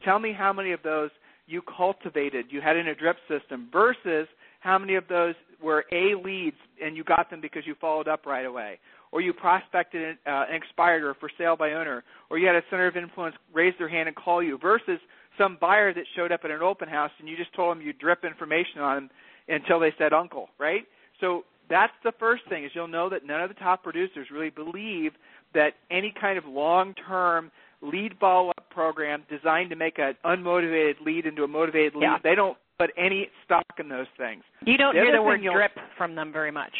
tell 0.03 0.19
me 0.19 0.33
how 0.37 0.51
many 0.51 0.71
of 0.71 0.81
those 0.83 1.09
you 1.47 1.61
cultivated, 1.61 2.47
you 2.49 2.59
had 2.61 2.75
in 2.75 2.87
a 2.87 2.95
drip 2.95 3.17
system, 3.27 3.69
versus 3.71 4.27
how 4.59 4.77
many 4.77 4.95
of 4.95 5.07
those 5.07 5.35
were 5.61 5.85
A 5.91 6.13
leads 6.15 6.57
and 6.83 6.95
you 6.95 7.03
got 7.03 7.29
them 7.29 7.41
because 7.41 7.63
you 7.65 7.75
followed 7.79 8.07
up 8.07 8.25
right 8.25 8.45
away, 8.45 8.79
or 9.11 9.21
you 9.21 9.33
prospected 9.33 10.17
uh, 10.27 10.45
an 10.49 10.55
expired 10.55 11.03
or 11.03 11.13
for 11.15 11.29
sale 11.37 11.55
by 11.55 11.73
owner, 11.73 12.03
or 12.29 12.37
you 12.37 12.47
had 12.47 12.55
a 12.55 12.63
center 12.69 12.87
of 12.87 12.97
influence 12.97 13.35
raise 13.53 13.73
their 13.79 13.89
hand 13.89 14.07
and 14.07 14.15
call 14.15 14.43
you, 14.43 14.57
versus 14.57 14.99
some 15.37 15.57
buyer 15.61 15.93
that 15.93 16.03
showed 16.15 16.31
up 16.31 16.41
at 16.43 16.51
an 16.51 16.61
open 16.61 16.89
house 16.89 17.11
and 17.19 17.29
you 17.29 17.37
just 17.37 17.53
told 17.53 17.77
them 17.77 17.85
you 17.85 17.93
drip 17.93 18.23
information 18.25 18.81
on 18.81 18.95
them 18.95 19.09
until 19.47 19.79
they 19.79 19.93
said 19.97 20.11
uncle, 20.11 20.49
right? 20.59 20.81
So 21.21 21.43
that's 21.69 21.93
the 22.03 22.11
first 22.19 22.43
thing 22.49 22.63
is 22.65 22.71
you'll 22.73 22.87
know 22.87 23.09
that 23.09 23.25
none 23.25 23.41
of 23.41 23.49
the 23.49 23.55
top 23.55 23.83
producers 23.83 24.27
really 24.31 24.49
believe 24.49 25.11
that 25.53 25.73
any 25.91 26.13
kind 26.19 26.37
of 26.37 26.45
long-term 26.45 27.51
lead 27.81 28.13
follow-up 28.19 28.69
program 28.69 29.23
designed 29.29 29.69
to 29.69 29.75
make 29.75 29.99
an 29.99 30.13
unmotivated 30.25 30.95
lead 31.05 31.25
into 31.25 31.43
a 31.43 31.47
motivated 31.47 31.95
lead, 31.95 32.03
Yeah. 32.03 32.17
they 32.23 32.35
don't 32.35 32.57
put 32.79 32.91
any 32.97 33.29
stock 33.45 33.65
in 33.79 33.87
those 33.89 34.07
things. 34.17 34.43
You 34.65 34.77
don't 34.77 34.95
The 34.95 35.01
hear 35.01 35.11
the 35.11 35.21
word 35.21 35.41
drip 35.41 35.71
from 35.97 36.15
them 36.15 36.31
very 36.31 36.51
much. 36.51 36.73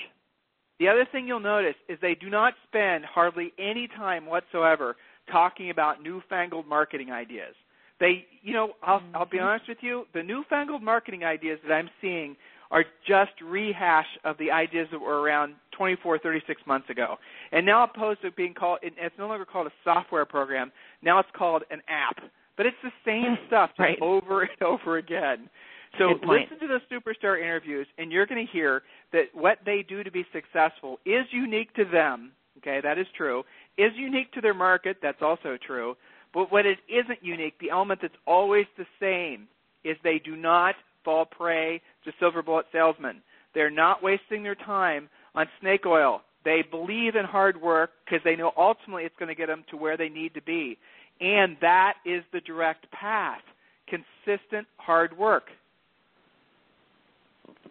The 0.80 0.88
other 0.88 1.06
thing 1.12 1.28
you'll 1.28 1.39
notice 1.39 1.76
is 1.89 1.97
they 2.02 2.13
do 2.15 2.30
not 2.30 2.54
spend 2.67 3.04
hardly 3.06 3.52
any 3.58 3.88
time 3.88 4.26
whatsoever 4.28 4.95
talking 5.32 5.69
about 5.71 6.04
newfangled 6.04 6.67
marketing 6.67 7.12
ideas. 7.12 7.56
They, 8.00 8.28
you 8.43 8.54
know, 8.54 8.73
I'll, 8.84 9.02
I'll 9.15 9.26
be 9.26 9.38
Mm-hmm. 9.38 9.45
honest 9.47 9.67
with 9.67 9.80
you, 9.82 10.06
the 10.13 10.21
newfangled 10.21 10.84
marketing 10.84 11.23
ideas 11.23 11.60
that 11.67 11.73
I'm 11.73 11.89
seeing 12.00 12.36
are 12.72 12.84
just 13.08 13.32
rehash 13.44 14.08
of 14.24 14.38
the 14.38 14.52
ideas 14.52 14.88
that 14.92 15.00
were 15.00 15.22
around 15.22 15.56
24, 15.78 16.20
36 16.20 16.62
months 16.66 16.90
ago. 16.90 17.16
And 17.52 17.66
now 17.66 17.84
opposed 17.84 18.22
to 18.24 18.32
being 18.32 18.54
called, 18.54 18.80
it's 18.82 19.16
no 19.18 19.28
longer 19.28 19.46
called 19.46 19.68
a 19.68 19.74
software 19.84 20.26
program, 20.26 20.72
now 21.02 21.20
it's 21.20 21.30
called 21.36 21.64
an 21.72 21.82
app. 21.88 22.18
But 22.58 22.66
it's 22.66 22.78
the 22.84 22.92
same 23.06 23.38
stuff 23.48 23.70
Right. 23.78 24.00
over 24.02 24.42
and 24.42 24.62
over 24.62 24.98
again. 24.98 25.50
So 25.98 26.14
listen 26.28 26.60
to 26.60 26.68
the 26.68 26.80
superstar 26.92 27.42
interviews, 27.42 27.88
and 27.98 28.12
you're 28.12 28.26
going 28.26 28.46
to 28.46 28.52
hear 28.52 28.84
that 29.14 29.26
what 29.34 29.60
they 29.66 29.86
do 29.88 30.04
to 30.04 30.12
be 30.12 30.26
successful 30.34 31.00
is 31.06 31.26
unique 31.32 31.74
to 31.76 31.86
them. 31.86 32.32
Okay, 32.58 32.82
that 32.82 32.98
is 32.98 33.08
true. 33.16 33.44
Is 33.78 33.92
unique 33.96 34.32
to 34.34 34.42
their 34.42 34.54
market. 34.54 34.98
That's 35.02 35.22
also 35.22 35.58
true. 35.66 35.96
But 36.34 36.52
what 36.52 36.66
it 36.66 36.80
isn't 36.90 37.24
unique, 37.24 37.54
the 37.60 37.70
element 37.70 38.02
that's 38.02 38.14
always 38.26 38.66
the 38.78 38.86
same, 39.00 39.48
is 39.84 39.96
they 40.04 40.20
do 40.24 40.36
not 40.36 40.76
fall 41.08 41.24
prey 41.26 41.82
to 42.04 42.12
silver 42.20 42.43
bullet 42.43 42.65
salesmen. 42.74 43.22
They're 43.56 43.70
not 43.72 44.04
wasting 44.04 44.43
their 44.43 44.56
time 44.56 45.08
on 45.36 45.46
snake 45.62 45.86
oil. 45.86 46.20
They 46.43 46.65
believe 46.70 47.15
in 47.15 47.24
hard 47.24 47.62
work 47.62 47.91
because 48.04 48.20
they 48.26 48.36
know 48.36 48.52
ultimately 48.58 49.04
it's 49.06 49.15
going 49.17 49.30
to 49.30 49.36
get 49.36 49.48
them 49.48 49.63
to 49.72 49.78
where 49.78 49.96
they 49.96 50.10
need 50.10 50.34
to 50.34 50.41
be. 50.41 50.78
And 51.22 51.56
that 51.62 51.93
is 52.06 52.24
the 52.34 52.41
direct 52.41 52.91
path. 52.91 53.39
Consistent 53.88 54.67
hard 54.76 55.17
work. 55.17 55.43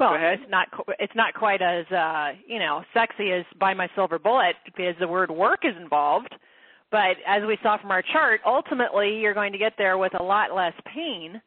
Well, 0.00 0.10
Go 0.12 0.16
ahead. 0.16 0.38
it's 0.40 0.50
not 0.50 0.68
it's 0.98 1.12
not 1.14 1.34
quite 1.34 1.60
as 1.60 1.84
uh, 1.92 2.32
you 2.46 2.58
know 2.58 2.82
sexy 2.94 3.32
as 3.32 3.44
buy 3.60 3.74
my 3.74 3.88
silver 3.94 4.18
bullet 4.18 4.56
because 4.64 4.94
the 4.98 5.08
word 5.08 5.30
work 5.30 5.60
is 5.64 5.74
involved. 5.80 6.34
But 6.90 7.16
as 7.26 7.42
we 7.46 7.58
saw 7.62 7.76
from 7.78 7.90
our 7.90 8.02
chart, 8.12 8.40
ultimately 8.46 9.18
you're 9.20 9.34
going 9.34 9.52
to 9.52 9.58
get 9.58 9.74
there 9.76 9.98
with 9.98 10.18
a 10.18 10.22
lot 10.22 10.54
less 10.54 10.72
pain 10.94 11.42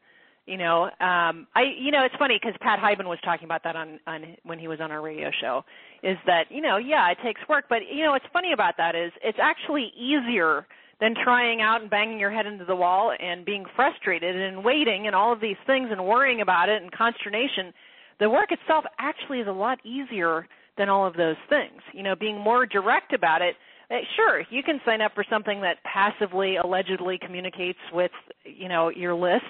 You 0.46 0.56
know, 0.56 0.84
um, 0.84 1.46
I 1.54 1.64
you 1.78 1.90
know 1.90 2.04
it's 2.04 2.14
funny 2.18 2.38
because 2.40 2.56
Pat 2.60 2.78
Hiban 2.80 3.06
was 3.06 3.18
talking 3.24 3.44
about 3.44 3.62
that 3.64 3.76
on 3.76 4.00
on 4.06 4.36
when 4.44 4.58
he 4.58 4.68
was 4.68 4.80
on 4.80 4.90
our 4.90 5.02
radio 5.02 5.30
show. 5.40 5.64
Is 6.02 6.16
that 6.26 6.44
you 6.50 6.60
know 6.60 6.76
yeah 6.76 7.10
it 7.10 7.18
takes 7.22 7.40
work, 7.48 7.66
but 7.68 7.80
you 7.92 8.02
know 8.04 8.12
what's 8.12 8.24
funny 8.32 8.52
about 8.52 8.76
that 8.78 8.94
is 8.94 9.12
it's 9.22 9.38
actually 9.40 9.92
easier 9.96 10.66
than 11.00 11.14
trying 11.14 11.62
out 11.62 11.80
and 11.80 11.90
banging 11.90 12.18
your 12.18 12.30
head 12.30 12.46
into 12.46 12.64
the 12.64 12.76
wall 12.76 13.12
and 13.18 13.44
being 13.44 13.64
frustrated 13.74 14.36
and 14.36 14.62
waiting 14.62 15.06
and 15.06 15.16
all 15.16 15.32
of 15.32 15.40
these 15.40 15.56
things 15.66 15.88
and 15.90 16.04
worrying 16.04 16.42
about 16.42 16.68
it 16.68 16.82
and 16.82 16.92
consternation. 16.92 17.72
The 18.18 18.28
work 18.28 18.52
itself 18.52 18.84
actually 18.98 19.38
is 19.38 19.48
a 19.48 19.52
lot 19.52 19.78
easier 19.82 20.46
than 20.76 20.90
all 20.90 21.06
of 21.06 21.14
those 21.14 21.36
things. 21.48 21.80
You 21.94 22.02
know, 22.02 22.14
being 22.14 22.38
more 22.38 22.66
direct 22.66 23.14
about 23.14 23.40
it 23.40 23.54
uh, 23.90 23.96
sure, 24.14 24.44
you 24.50 24.62
can 24.62 24.80
sign 24.84 25.00
up 25.00 25.12
for 25.14 25.24
something 25.28 25.60
that 25.62 25.78
passively, 25.82 26.56
allegedly 26.56 27.18
communicates 27.18 27.78
with, 27.92 28.12
you 28.44 28.68
know, 28.68 28.88
your 28.88 29.14
list. 29.14 29.42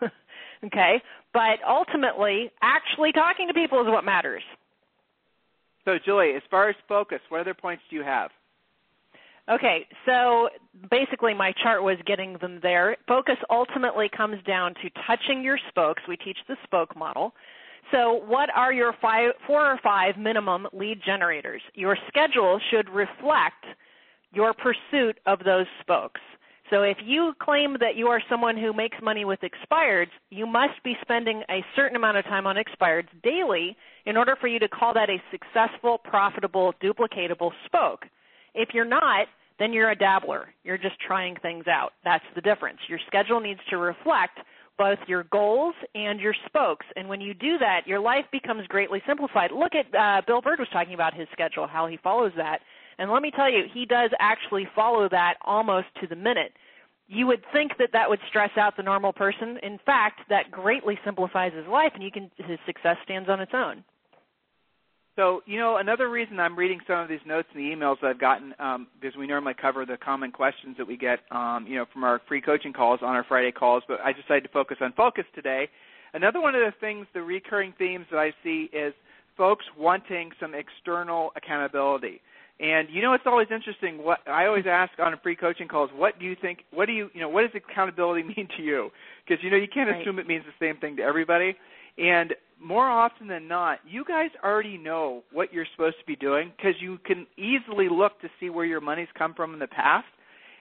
okay, 0.66 1.02
but 1.32 1.58
ultimately, 1.68 2.50
actually 2.62 3.12
talking 3.12 3.48
to 3.48 3.54
people 3.54 3.80
is 3.80 3.86
what 3.88 4.04
matters. 4.04 4.42
So, 5.84 5.98
Julie, 6.04 6.32
as 6.36 6.42
far 6.50 6.68
as 6.68 6.76
focus, 6.88 7.20
what 7.28 7.40
other 7.40 7.54
points 7.54 7.82
do 7.90 7.96
you 7.96 8.02
have? 8.02 8.30
Okay, 9.50 9.86
so 10.06 10.48
basically 10.90 11.34
my 11.34 11.52
chart 11.62 11.82
was 11.82 11.96
getting 12.06 12.38
them 12.40 12.60
there. 12.62 12.96
Focus 13.08 13.36
ultimately 13.50 14.08
comes 14.16 14.36
down 14.44 14.74
to 14.74 14.90
touching 15.04 15.42
your 15.42 15.58
spokes. 15.68 16.02
We 16.06 16.16
teach 16.16 16.38
the 16.46 16.56
spoke 16.62 16.96
model. 16.96 17.34
So, 17.90 18.22
what 18.26 18.48
are 18.54 18.72
your 18.72 18.94
five, 19.02 19.32
four 19.46 19.66
or 19.66 19.78
five 19.82 20.16
minimum 20.16 20.68
lead 20.72 21.00
generators? 21.04 21.60
Your 21.74 21.96
schedule 22.06 22.60
should 22.70 22.88
reflect 22.88 23.64
your 24.32 24.54
pursuit 24.54 25.18
of 25.26 25.40
those 25.44 25.66
spokes. 25.80 26.20
So 26.72 26.82
if 26.84 26.96
you 27.04 27.34
claim 27.38 27.76
that 27.80 27.96
you 27.96 28.06
are 28.06 28.22
someone 28.30 28.56
who 28.56 28.72
makes 28.72 28.96
money 29.02 29.26
with 29.26 29.40
expireds, 29.40 30.08
you 30.30 30.46
must 30.46 30.82
be 30.82 30.94
spending 31.02 31.42
a 31.50 31.62
certain 31.76 31.96
amount 31.96 32.16
of 32.16 32.24
time 32.24 32.46
on 32.46 32.56
expireds 32.56 33.08
daily 33.22 33.76
in 34.06 34.16
order 34.16 34.36
for 34.40 34.48
you 34.48 34.58
to 34.58 34.68
call 34.68 34.94
that 34.94 35.10
a 35.10 35.18
successful, 35.30 35.98
profitable, 35.98 36.72
duplicatable 36.82 37.50
spoke. 37.66 38.06
If 38.54 38.70
you're 38.72 38.86
not, 38.86 39.26
then 39.58 39.74
you're 39.74 39.90
a 39.90 39.96
dabbler. 39.96 40.48
You're 40.64 40.78
just 40.78 40.98
trying 41.06 41.36
things 41.42 41.66
out. 41.66 41.92
That's 42.04 42.24
the 42.34 42.40
difference. 42.40 42.78
Your 42.88 43.00
schedule 43.06 43.38
needs 43.38 43.60
to 43.68 43.76
reflect 43.76 44.38
both 44.78 44.98
your 45.06 45.24
goals 45.24 45.74
and 45.94 46.20
your 46.20 46.34
spokes. 46.46 46.86
And 46.96 47.06
when 47.06 47.20
you 47.20 47.34
do 47.34 47.58
that, 47.58 47.86
your 47.86 48.00
life 48.00 48.24
becomes 48.32 48.66
greatly 48.68 49.02
simplified. 49.06 49.50
Look 49.52 49.72
at 49.74 49.94
uh, 49.94 50.22
Bill 50.26 50.40
Bird 50.40 50.58
was 50.58 50.68
talking 50.72 50.94
about 50.94 51.12
his 51.12 51.28
schedule, 51.32 51.66
how 51.66 51.86
he 51.86 51.98
follows 51.98 52.32
that. 52.38 52.60
And 52.98 53.10
let 53.10 53.22
me 53.22 53.30
tell 53.30 53.50
you, 53.50 53.64
he 53.72 53.84
does 53.84 54.10
actually 54.20 54.66
follow 54.74 55.08
that 55.10 55.34
almost 55.42 55.88
to 56.00 56.06
the 56.06 56.16
minute. 56.16 56.52
You 57.12 57.26
would 57.26 57.42
think 57.52 57.72
that 57.78 57.90
that 57.92 58.08
would 58.08 58.20
stress 58.30 58.56
out 58.56 58.74
the 58.74 58.82
normal 58.82 59.12
person. 59.12 59.58
In 59.62 59.78
fact, 59.84 60.20
that 60.30 60.50
greatly 60.50 60.98
simplifies 61.04 61.52
his 61.52 61.66
life, 61.66 61.92
and 61.92 62.02
you 62.02 62.10
can 62.10 62.30
his 62.38 62.58
success 62.64 62.96
stands 63.04 63.28
on 63.28 63.38
its 63.38 63.52
own. 63.54 63.84
So, 65.14 65.42
you 65.44 65.58
know, 65.58 65.76
another 65.76 66.08
reason 66.08 66.40
I'm 66.40 66.58
reading 66.58 66.80
some 66.86 67.00
of 67.00 67.10
these 67.10 67.20
notes 67.26 67.46
and 67.52 67.62
the 67.62 67.68
emails 67.68 68.00
that 68.00 68.06
I've 68.06 68.18
gotten, 68.18 68.54
um, 68.58 68.86
because 68.98 69.14
we 69.14 69.26
normally 69.26 69.52
cover 69.60 69.84
the 69.84 69.98
common 69.98 70.32
questions 70.32 70.74
that 70.78 70.86
we 70.86 70.96
get, 70.96 71.18
um, 71.30 71.66
you 71.68 71.76
know, 71.76 71.84
from 71.92 72.02
our 72.02 72.22
free 72.26 72.40
coaching 72.40 72.72
calls 72.72 73.00
on 73.02 73.14
our 73.14 73.24
Friday 73.24 73.52
calls, 73.52 73.82
but 73.86 74.00
I 74.00 74.14
decided 74.14 74.44
to 74.44 74.48
focus 74.48 74.78
on 74.80 74.94
focus 74.94 75.24
today. 75.34 75.68
Another 76.14 76.40
one 76.40 76.54
of 76.54 76.62
the 76.62 76.72
things, 76.80 77.06
the 77.12 77.20
recurring 77.20 77.74
themes 77.76 78.06
that 78.10 78.18
I 78.20 78.32
see 78.42 78.70
is 78.72 78.94
folks 79.36 79.66
wanting 79.76 80.30
some 80.40 80.54
external 80.54 81.32
accountability. 81.36 82.22
And 82.62 82.88
you 82.90 83.02
know, 83.02 83.12
it's 83.12 83.24
always 83.26 83.48
interesting. 83.50 83.98
What 84.04 84.20
I 84.28 84.46
always 84.46 84.66
ask 84.70 84.92
on 85.00 85.12
a 85.12 85.16
free 85.16 85.34
coaching 85.34 85.66
calls, 85.66 85.90
what 85.96 86.20
do 86.20 86.24
you 86.24 86.36
think? 86.40 86.60
What 86.72 86.86
do 86.86 86.92
you, 86.92 87.10
you 87.12 87.20
know, 87.20 87.28
what 87.28 87.42
does 87.42 87.50
accountability 87.68 88.22
mean 88.36 88.48
to 88.56 88.62
you? 88.62 88.90
Because 89.26 89.42
you 89.42 89.50
know, 89.50 89.56
you 89.56 89.66
can't 89.66 89.90
right. 89.90 90.00
assume 90.00 90.20
it 90.20 90.28
means 90.28 90.44
the 90.44 90.64
same 90.64 90.76
thing 90.78 90.96
to 90.96 91.02
everybody. 91.02 91.56
And 91.98 92.34
more 92.62 92.88
often 92.88 93.26
than 93.26 93.48
not, 93.48 93.80
you 93.86 94.04
guys 94.04 94.30
already 94.44 94.78
know 94.78 95.24
what 95.32 95.52
you're 95.52 95.66
supposed 95.72 95.96
to 95.98 96.06
be 96.06 96.14
doing 96.14 96.52
because 96.56 96.74
you 96.80 96.98
can 97.04 97.26
easily 97.36 97.88
look 97.90 98.20
to 98.20 98.28
see 98.38 98.48
where 98.48 98.64
your 98.64 98.80
money's 98.80 99.08
come 99.18 99.34
from 99.34 99.52
in 99.52 99.58
the 99.58 99.66
past. 99.66 100.06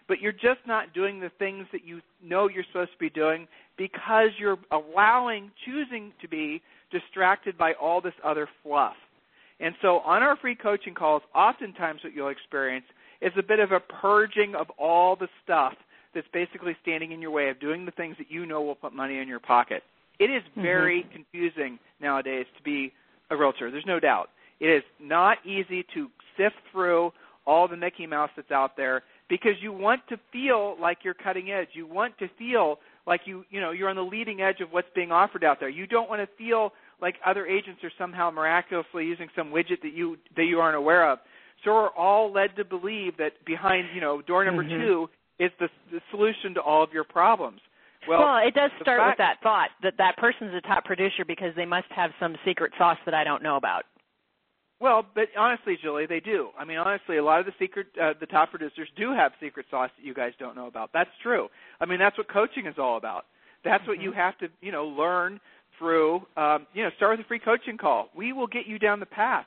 But 0.08 0.20
you're 0.20 0.32
just 0.32 0.66
not 0.66 0.94
doing 0.94 1.20
the 1.20 1.32
things 1.38 1.68
that 1.72 1.86
you 1.86 2.02
know 2.24 2.50
you're 2.50 2.66
supposed 2.72 2.92
to 2.94 2.98
be 2.98 3.12
doing 3.12 3.48
because 3.78 4.30
you're 4.40 4.58
allowing, 4.72 5.52
choosing 5.66 6.12
to 6.22 6.28
be 6.28 6.64
distracted 6.92 7.58
by 7.60 7.74
all 7.80 8.02
this 8.02 8.16
other 8.26 8.50
fluff. 8.64 8.96
And 9.62 9.76
so 9.82 10.00
on 10.00 10.24
our 10.24 10.36
free 10.38 10.56
coaching 10.56 10.95
calls, 10.95 11.21
oftentimes 11.36 12.04
what 12.04 12.13
you'll 12.13 12.30
experience 12.30 12.86
is 13.21 13.32
a 13.38 13.43
bit 13.43 13.60
of 13.60 13.71
a 13.71 13.80
purging 13.80 14.56
of 14.56 14.69
all 14.71 15.15
the 15.15 15.28
stuff 15.43 15.74
that's 16.13 16.28
basically 16.34 16.76
standing 16.82 17.12
in 17.12 17.21
your 17.21 17.32
way 17.32 17.50
of 17.50 17.60
doing 17.60 17.86
the 17.86 17.91
things 17.91 18.15
that 18.17 18.30
you 18.30 18.45
know 18.45 18.62
will 18.62 18.76
put 18.76 18.93
money 18.93 19.19
in 19.19 19.28
your 19.28 19.39
pocket. 19.39 19.84
It 20.19 20.26
is 20.26 20.41
mm-hmm. 20.52 20.62
very 20.62 21.02
mm-hmm. 21.04 21.13
confusing 21.13 21.80
nowadays 22.02 22.47
to 22.58 22.63
be 22.63 22.91
a 23.30 23.38
realtor. 23.38 23.71
There's 23.71 23.86
no 23.86 24.00
doubt. 24.00 24.30
It 24.60 24.67
is 24.67 24.84
not 25.00 25.38
easy 25.45 25.86
to 25.93 26.08
sift 26.38 26.56
through 26.71 27.12
all 27.45 27.67
the 27.67 27.78
Mickey 27.78 28.06
Mouse 28.06 28.30
that's 28.36 28.52
out 28.52 28.76
there 28.76 29.04
because 29.30 29.54
you 29.62 29.71
want 29.71 30.02
to 30.10 30.17
feel 30.32 30.76
like 30.80 31.00
you're 31.04 31.13
cutting 31.13 31.52
edge. 31.52 31.69
You 31.74 31.88
want 31.88 32.17
to 32.19 32.28
feel 32.38 32.80
like 33.08 33.21
you 33.26 33.45
you 33.50 33.60
know 33.60 33.71
you're 33.71 33.89
on 33.89 33.95
the 33.95 34.04
leading 34.04 34.41
edge 34.41 34.60
of 34.60 34.71
what's 34.71 34.88
being 34.93 35.12
offered 35.12 35.43
out 35.43 35.60
there. 35.60 35.69
You 35.69 35.88
don't 35.88 36.10
want 36.10 36.21
to 36.21 36.30
feel 36.38 36.74
like 37.02 37.16
other 37.26 37.46
agents 37.46 37.84
are 37.84 37.92
somehow 37.98 38.32
miraculously 38.32 39.06
using 39.06 39.28
some 39.36 39.50
widget 39.50 39.82
that 39.84 39.94
you 39.94 40.18
that 40.36 40.46
you 40.46 40.60
aren't 40.60 40.78
aware 40.78 41.10
of. 41.12 41.20
So 41.64 41.72
we're 41.74 41.90
all 41.90 42.32
led 42.32 42.56
to 42.58 42.66
believe 42.66 43.18
that 43.18 43.46
behind 43.46 43.88
you 43.94 44.02
know 44.02 44.22
door 44.22 44.46
number 44.46 44.64
mm-hmm. 44.64 44.82
two 44.82 45.10
is 45.40 45.52
the, 45.60 45.70
the 45.92 46.00
solution 46.12 46.54
to 46.56 46.62
all 46.62 46.84
of 46.84 46.92
your 46.94 47.04
problems. 47.04 47.62
Well, 48.08 48.20
well 48.20 48.38
it 48.38 48.54
does 48.54 48.72
start 48.82 49.00
fact, 49.00 49.10
with 49.10 49.18
that 49.18 49.36
thought 49.44 49.70
that 49.84 49.94
that 49.98 50.18
person's 50.18 50.54
a 50.54 50.62
top 50.62 50.86
producer 50.86 51.26
because 51.26 51.54
they 51.56 51.66
must 51.66 51.88
have 51.96 52.12
some 52.20 52.36
secret 52.46 52.72
sauce 52.78 52.98
that 53.06 53.14
I 53.14 53.24
don't 53.24 53.44
know 53.44 53.58
about. 53.58 53.84
Well, 54.82 55.06
but 55.14 55.26
honestly, 55.38 55.78
Julie, 55.80 56.08
they 56.08 56.20
do. 56.20 56.50
I 56.58 56.66
mean, 56.66 56.80
honestly, 56.80 57.18
a 57.18 57.24
lot 57.24 57.40
of 57.40 57.46
the 57.46 57.52
secret, 57.60 57.86
uh, 58.02 58.14
the 58.20 58.26
top 58.26 58.50
producers 58.50 58.90
do 58.98 59.14
have 59.14 59.32
secret 59.40 59.68
sauce 59.70 59.92
that 59.96 60.04
you 60.04 60.16
guys 60.16 60.32
don't 60.40 60.56
know 60.56 60.66
about. 60.66 60.90
That's 60.92 61.12
true. 61.22 61.50
I 61.80 61.86
mean, 61.86 62.00
that's 62.00 62.18
what 62.18 62.28
coaching 62.28 62.66
is 62.66 62.74
all 62.80 62.98
about. 62.98 63.26
That's 63.64 63.82
mm-hmm. 63.82 63.92
what 63.92 64.02
you 64.02 64.12
have 64.12 64.36
to, 64.40 64.48
you 64.60 64.72
know, 64.72 64.86
learn 64.86 65.40
through, 65.82 66.22
um, 66.38 66.67
you 66.74 66.84
know, 66.84 66.91
start 66.96 67.17
with 67.17 67.26
a 67.26 67.28
free 67.28 67.39
coaching 67.39 67.78
call. 67.78 68.10
We 68.15 68.32
will 68.34 68.46
get 68.46 68.67
you 68.67 68.78
down 68.78 69.00
the 69.00 69.08
path. 69.08 69.46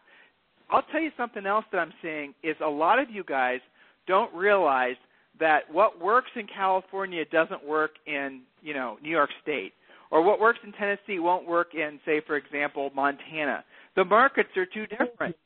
I'll 0.69 0.83
tell 0.91 1.01
you 1.01 1.11
something 1.17 1.47
else 1.47 1.65
that 1.71 1.79
I'm 1.79 1.93
seeing 2.03 2.35
is 2.43 2.57
a 2.63 2.69
lot 2.69 2.99
of 2.99 3.09
you 3.09 3.23
guys 3.23 3.61
don't 4.09 4.35
realize 4.35 4.97
that 5.39 5.61
what 5.71 6.03
works 6.03 6.31
in 6.35 6.47
California 6.47 7.25
doesn't 7.31 7.65
work 7.65 7.93
in, 8.07 8.41
you 8.63 8.75
know, 8.75 8.99
New 9.01 9.11
York 9.11 9.31
State, 9.43 9.73
or 10.11 10.23
what 10.23 10.41
works 10.41 10.59
in 10.65 10.73
Tennessee 10.73 11.21
won't 11.21 11.47
work 11.47 11.69
in, 11.75 12.01
say, 12.05 12.21
for 12.27 12.37
example, 12.37 12.91
Montana. 12.95 13.65
The 13.95 14.05
markets 14.05 14.51
are 14.57 14.67
too 14.67 14.87
different. 14.87 15.37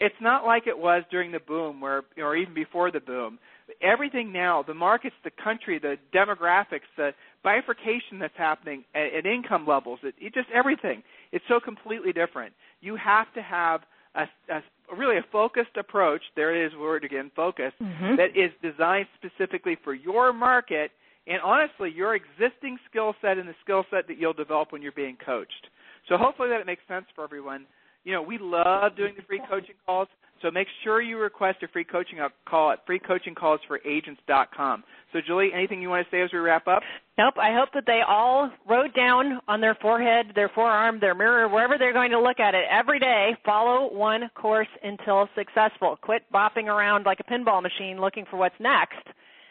It's 0.00 0.14
not 0.20 0.44
like 0.44 0.66
it 0.66 0.78
was 0.78 1.02
during 1.10 1.32
the 1.32 1.40
boom, 1.40 1.80
where, 1.80 2.02
or 2.18 2.36
even 2.36 2.54
before 2.54 2.92
the 2.92 3.00
boom. 3.00 3.38
Everything 3.82 4.32
now, 4.32 4.62
the 4.62 4.74
markets, 4.74 5.14
the 5.24 5.30
country, 5.42 5.78
the 5.78 5.96
demographics, 6.14 6.88
the 6.96 7.10
bifurcation 7.42 8.18
that's 8.18 8.36
happening 8.36 8.84
at, 8.94 9.14
at 9.14 9.26
income 9.26 9.66
levels, 9.66 10.00
it, 10.02 10.14
it 10.18 10.34
just 10.34 10.48
everything. 10.54 11.02
It's 11.32 11.44
so 11.48 11.60
completely 11.60 12.12
different. 12.12 12.52
You 12.80 12.96
have 12.96 13.32
to 13.34 13.42
have 13.42 13.82
a, 14.14 14.26
a 14.50 14.62
really 14.96 15.18
a 15.18 15.24
focused 15.30 15.76
approach. 15.78 16.22
There 16.36 16.54
it 16.54 16.66
is, 16.66 16.78
word 16.78 17.04
again, 17.04 17.30
focus. 17.36 17.72
Mm-hmm. 17.80 18.16
That 18.16 18.30
is 18.36 18.50
designed 18.62 19.06
specifically 19.16 19.76
for 19.84 19.94
your 19.94 20.32
market 20.32 20.90
and 21.26 21.40
honestly 21.42 21.92
your 21.94 22.14
existing 22.14 22.78
skill 22.88 23.14
set 23.20 23.38
and 23.38 23.48
the 23.48 23.54
skill 23.62 23.84
set 23.90 24.08
that 24.08 24.18
you'll 24.18 24.32
develop 24.32 24.72
when 24.72 24.82
you're 24.82 24.92
being 24.92 25.16
coached. 25.24 25.68
So 26.08 26.16
hopefully 26.16 26.48
that 26.48 26.64
makes 26.66 26.82
sense 26.88 27.04
for 27.14 27.22
everyone. 27.22 27.66
You 28.04 28.14
know, 28.14 28.22
we 28.22 28.38
love 28.40 28.96
doing 28.96 29.12
the 29.16 29.22
free 29.22 29.42
coaching 29.50 29.74
calls. 29.84 30.08
So 30.42 30.50
make 30.50 30.68
sure 30.84 31.02
you 31.02 31.18
request 31.18 31.62
a 31.62 31.68
free 31.68 31.84
coaching 31.84 32.20
uh, 32.20 32.28
call 32.48 32.70
at 32.70 32.86
freecoachingcallsforagents.com. 32.86 34.84
So 35.12 35.20
Julie, 35.26 35.50
anything 35.54 35.80
you 35.82 35.88
want 35.88 36.06
to 36.06 36.10
say 36.10 36.22
as 36.22 36.30
we 36.32 36.38
wrap 36.38 36.68
up? 36.68 36.82
Nope. 37.16 37.34
I 37.38 37.52
hope 37.52 37.70
that 37.74 37.84
they 37.86 38.02
all 38.06 38.50
wrote 38.68 38.94
down 38.94 39.40
on 39.48 39.60
their 39.60 39.74
forehead, 39.76 40.32
their 40.34 40.50
forearm, 40.50 41.00
their 41.00 41.14
mirror, 41.14 41.48
wherever 41.48 41.76
they're 41.78 41.92
going 41.92 42.10
to 42.12 42.20
look 42.20 42.38
at 42.40 42.54
it 42.54 42.64
every 42.70 43.00
day, 43.00 43.36
follow 43.44 43.92
one 43.92 44.30
course 44.34 44.68
until 44.82 45.28
successful. 45.34 45.96
Quit 46.00 46.22
bopping 46.32 46.66
around 46.66 47.06
like 47.06 47.20
a 47.20 47.24
pinball 47.24 47.62
machine 47.62 48.00
looking 48.00 48.24
for 48.30 48.36
what's 48.36 48.54
next 48.60 49.06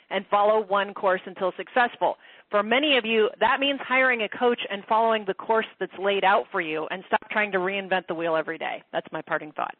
and 0.10 0.26
follow 0.30 0.66
one 0.66 0.94
course 0.94 1.22
until 1.26 1.52
successful. 1.58 2.16
For 2.50 2.64
many 2.64 2.98
of 2.98 3.06
you, 3.06 3.30
that 3.42 3.60
means 3.60 3.80
hiring 3.86 4.22
a 4.22 4.30
coach 4.30 4.62
and 4.72 4.84
following 4.88 5.26
the 5.28 5.34
course 5.34 5.66
that's 5.80 5.92
laid 6.00 6.24
out 6.24 6.46
for 6.52 6.62
you 6.62 6.88
and 6.92 7.04
stop 7.08 7.30
trying 7.30 7.52
to 7.52 7.58
reinvent 7.58 8.08
the 8.08 8.16
wheel 8.16 8.36
every 8.36 8.58
day. 8.58 8.82
That's 8.94 9.08
my 9.12 9.22
parting 9.22 9.52
thought. 9.52 9.76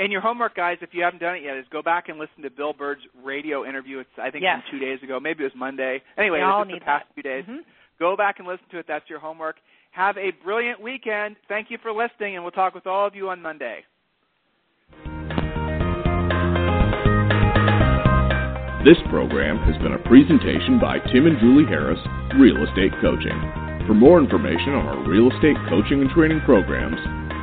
And 0.00 0.10
your 0.10 0.22
homework, 0.22 0.56
guys, 0.56 0.78
if 0.80 0.94
you 0.94 1.04
haven't 1.04 1.20
done 1.20 1.36
it 1.36 1.42
yet, 1.44 1.58
is 1.58 1.66
go 1.70 1.82
back 1.82 2.08
and 2.08 2.18
listen 2.18 2.42
to 2.42 2.48
Bill 2.48 2.72
Bird's 2.72 3.02
radio 3.22 3.66
interview. 3.68 3.98
It's 3.98 4.08
I 4.16 4.30
think 4.30 4.42
yes. 4.42 4.62
from 4.64 4.78
two 4.78 4.82
days 4.82 4.98
ago, 5.02 5.20
maybe 5.20 5.44
it 5.44 5.52
was 5.52 5.52
Monday. 5.54 6.00
Anyway, 6.16 6.38
we 6.38 6.42
it 6.42 6.46
was 6.46 6.66
need 6.68 6.80
the 6.80 6.84
past 6.86 7.04
that. 7.06 7.12
few 7.12 7.22
days. 7.22 7.44
Mm-hmm. 7.44 7.68
Go 7.98 8.16
back 8.16 8.38
and 8.38 8.48
listen 8.48 8.64
to 8.70 8.78
it. 8.78 8.86
That's 8.88 9.04
your 9.10 9.20
homework. 9.20 9.56
Have 9.90 10.16
a 10.16 10.32
brilliant 10.42 10.80
weekend. 10.80 11.36
Thank 11.48 11.70
you 11.70 11.76
for 11.82 11.92
listening, 11.92 12.34
and 12.34 12.42
we'll 12.42 12.50
talk 12.50 12.74
with 12.74 12.86
all 12.86 13.06
of 13.06 13.14
you 13.14 13.28
on 13.28 13.42
Monday. 13.42 13.84
This 18.88 18.96
program 19.12 19.60
has 19.68 19.76
been 19.84 19.92
a 19.92 20.08
presentation 20.08 20.80
by 20.80 20.96
Tim 21.12 21.28
and 21.28 21.36
Julie 21.44 21.68
Harris, 21.68 22.00
Real 22.40 22.56
Estate 22.64 22.96
Coaching. 23.04 23.36
For 23.84 23.92
more 23.92 24.18
information 24.18 24.72
on 24.72 24.88
our 24.88 25.04
real 25.04 25.28
estate 25.28 25.60
coaching 25.68 26.00
and 26.00 26.08
training 26.16 26.40
programs, 26.48 26.96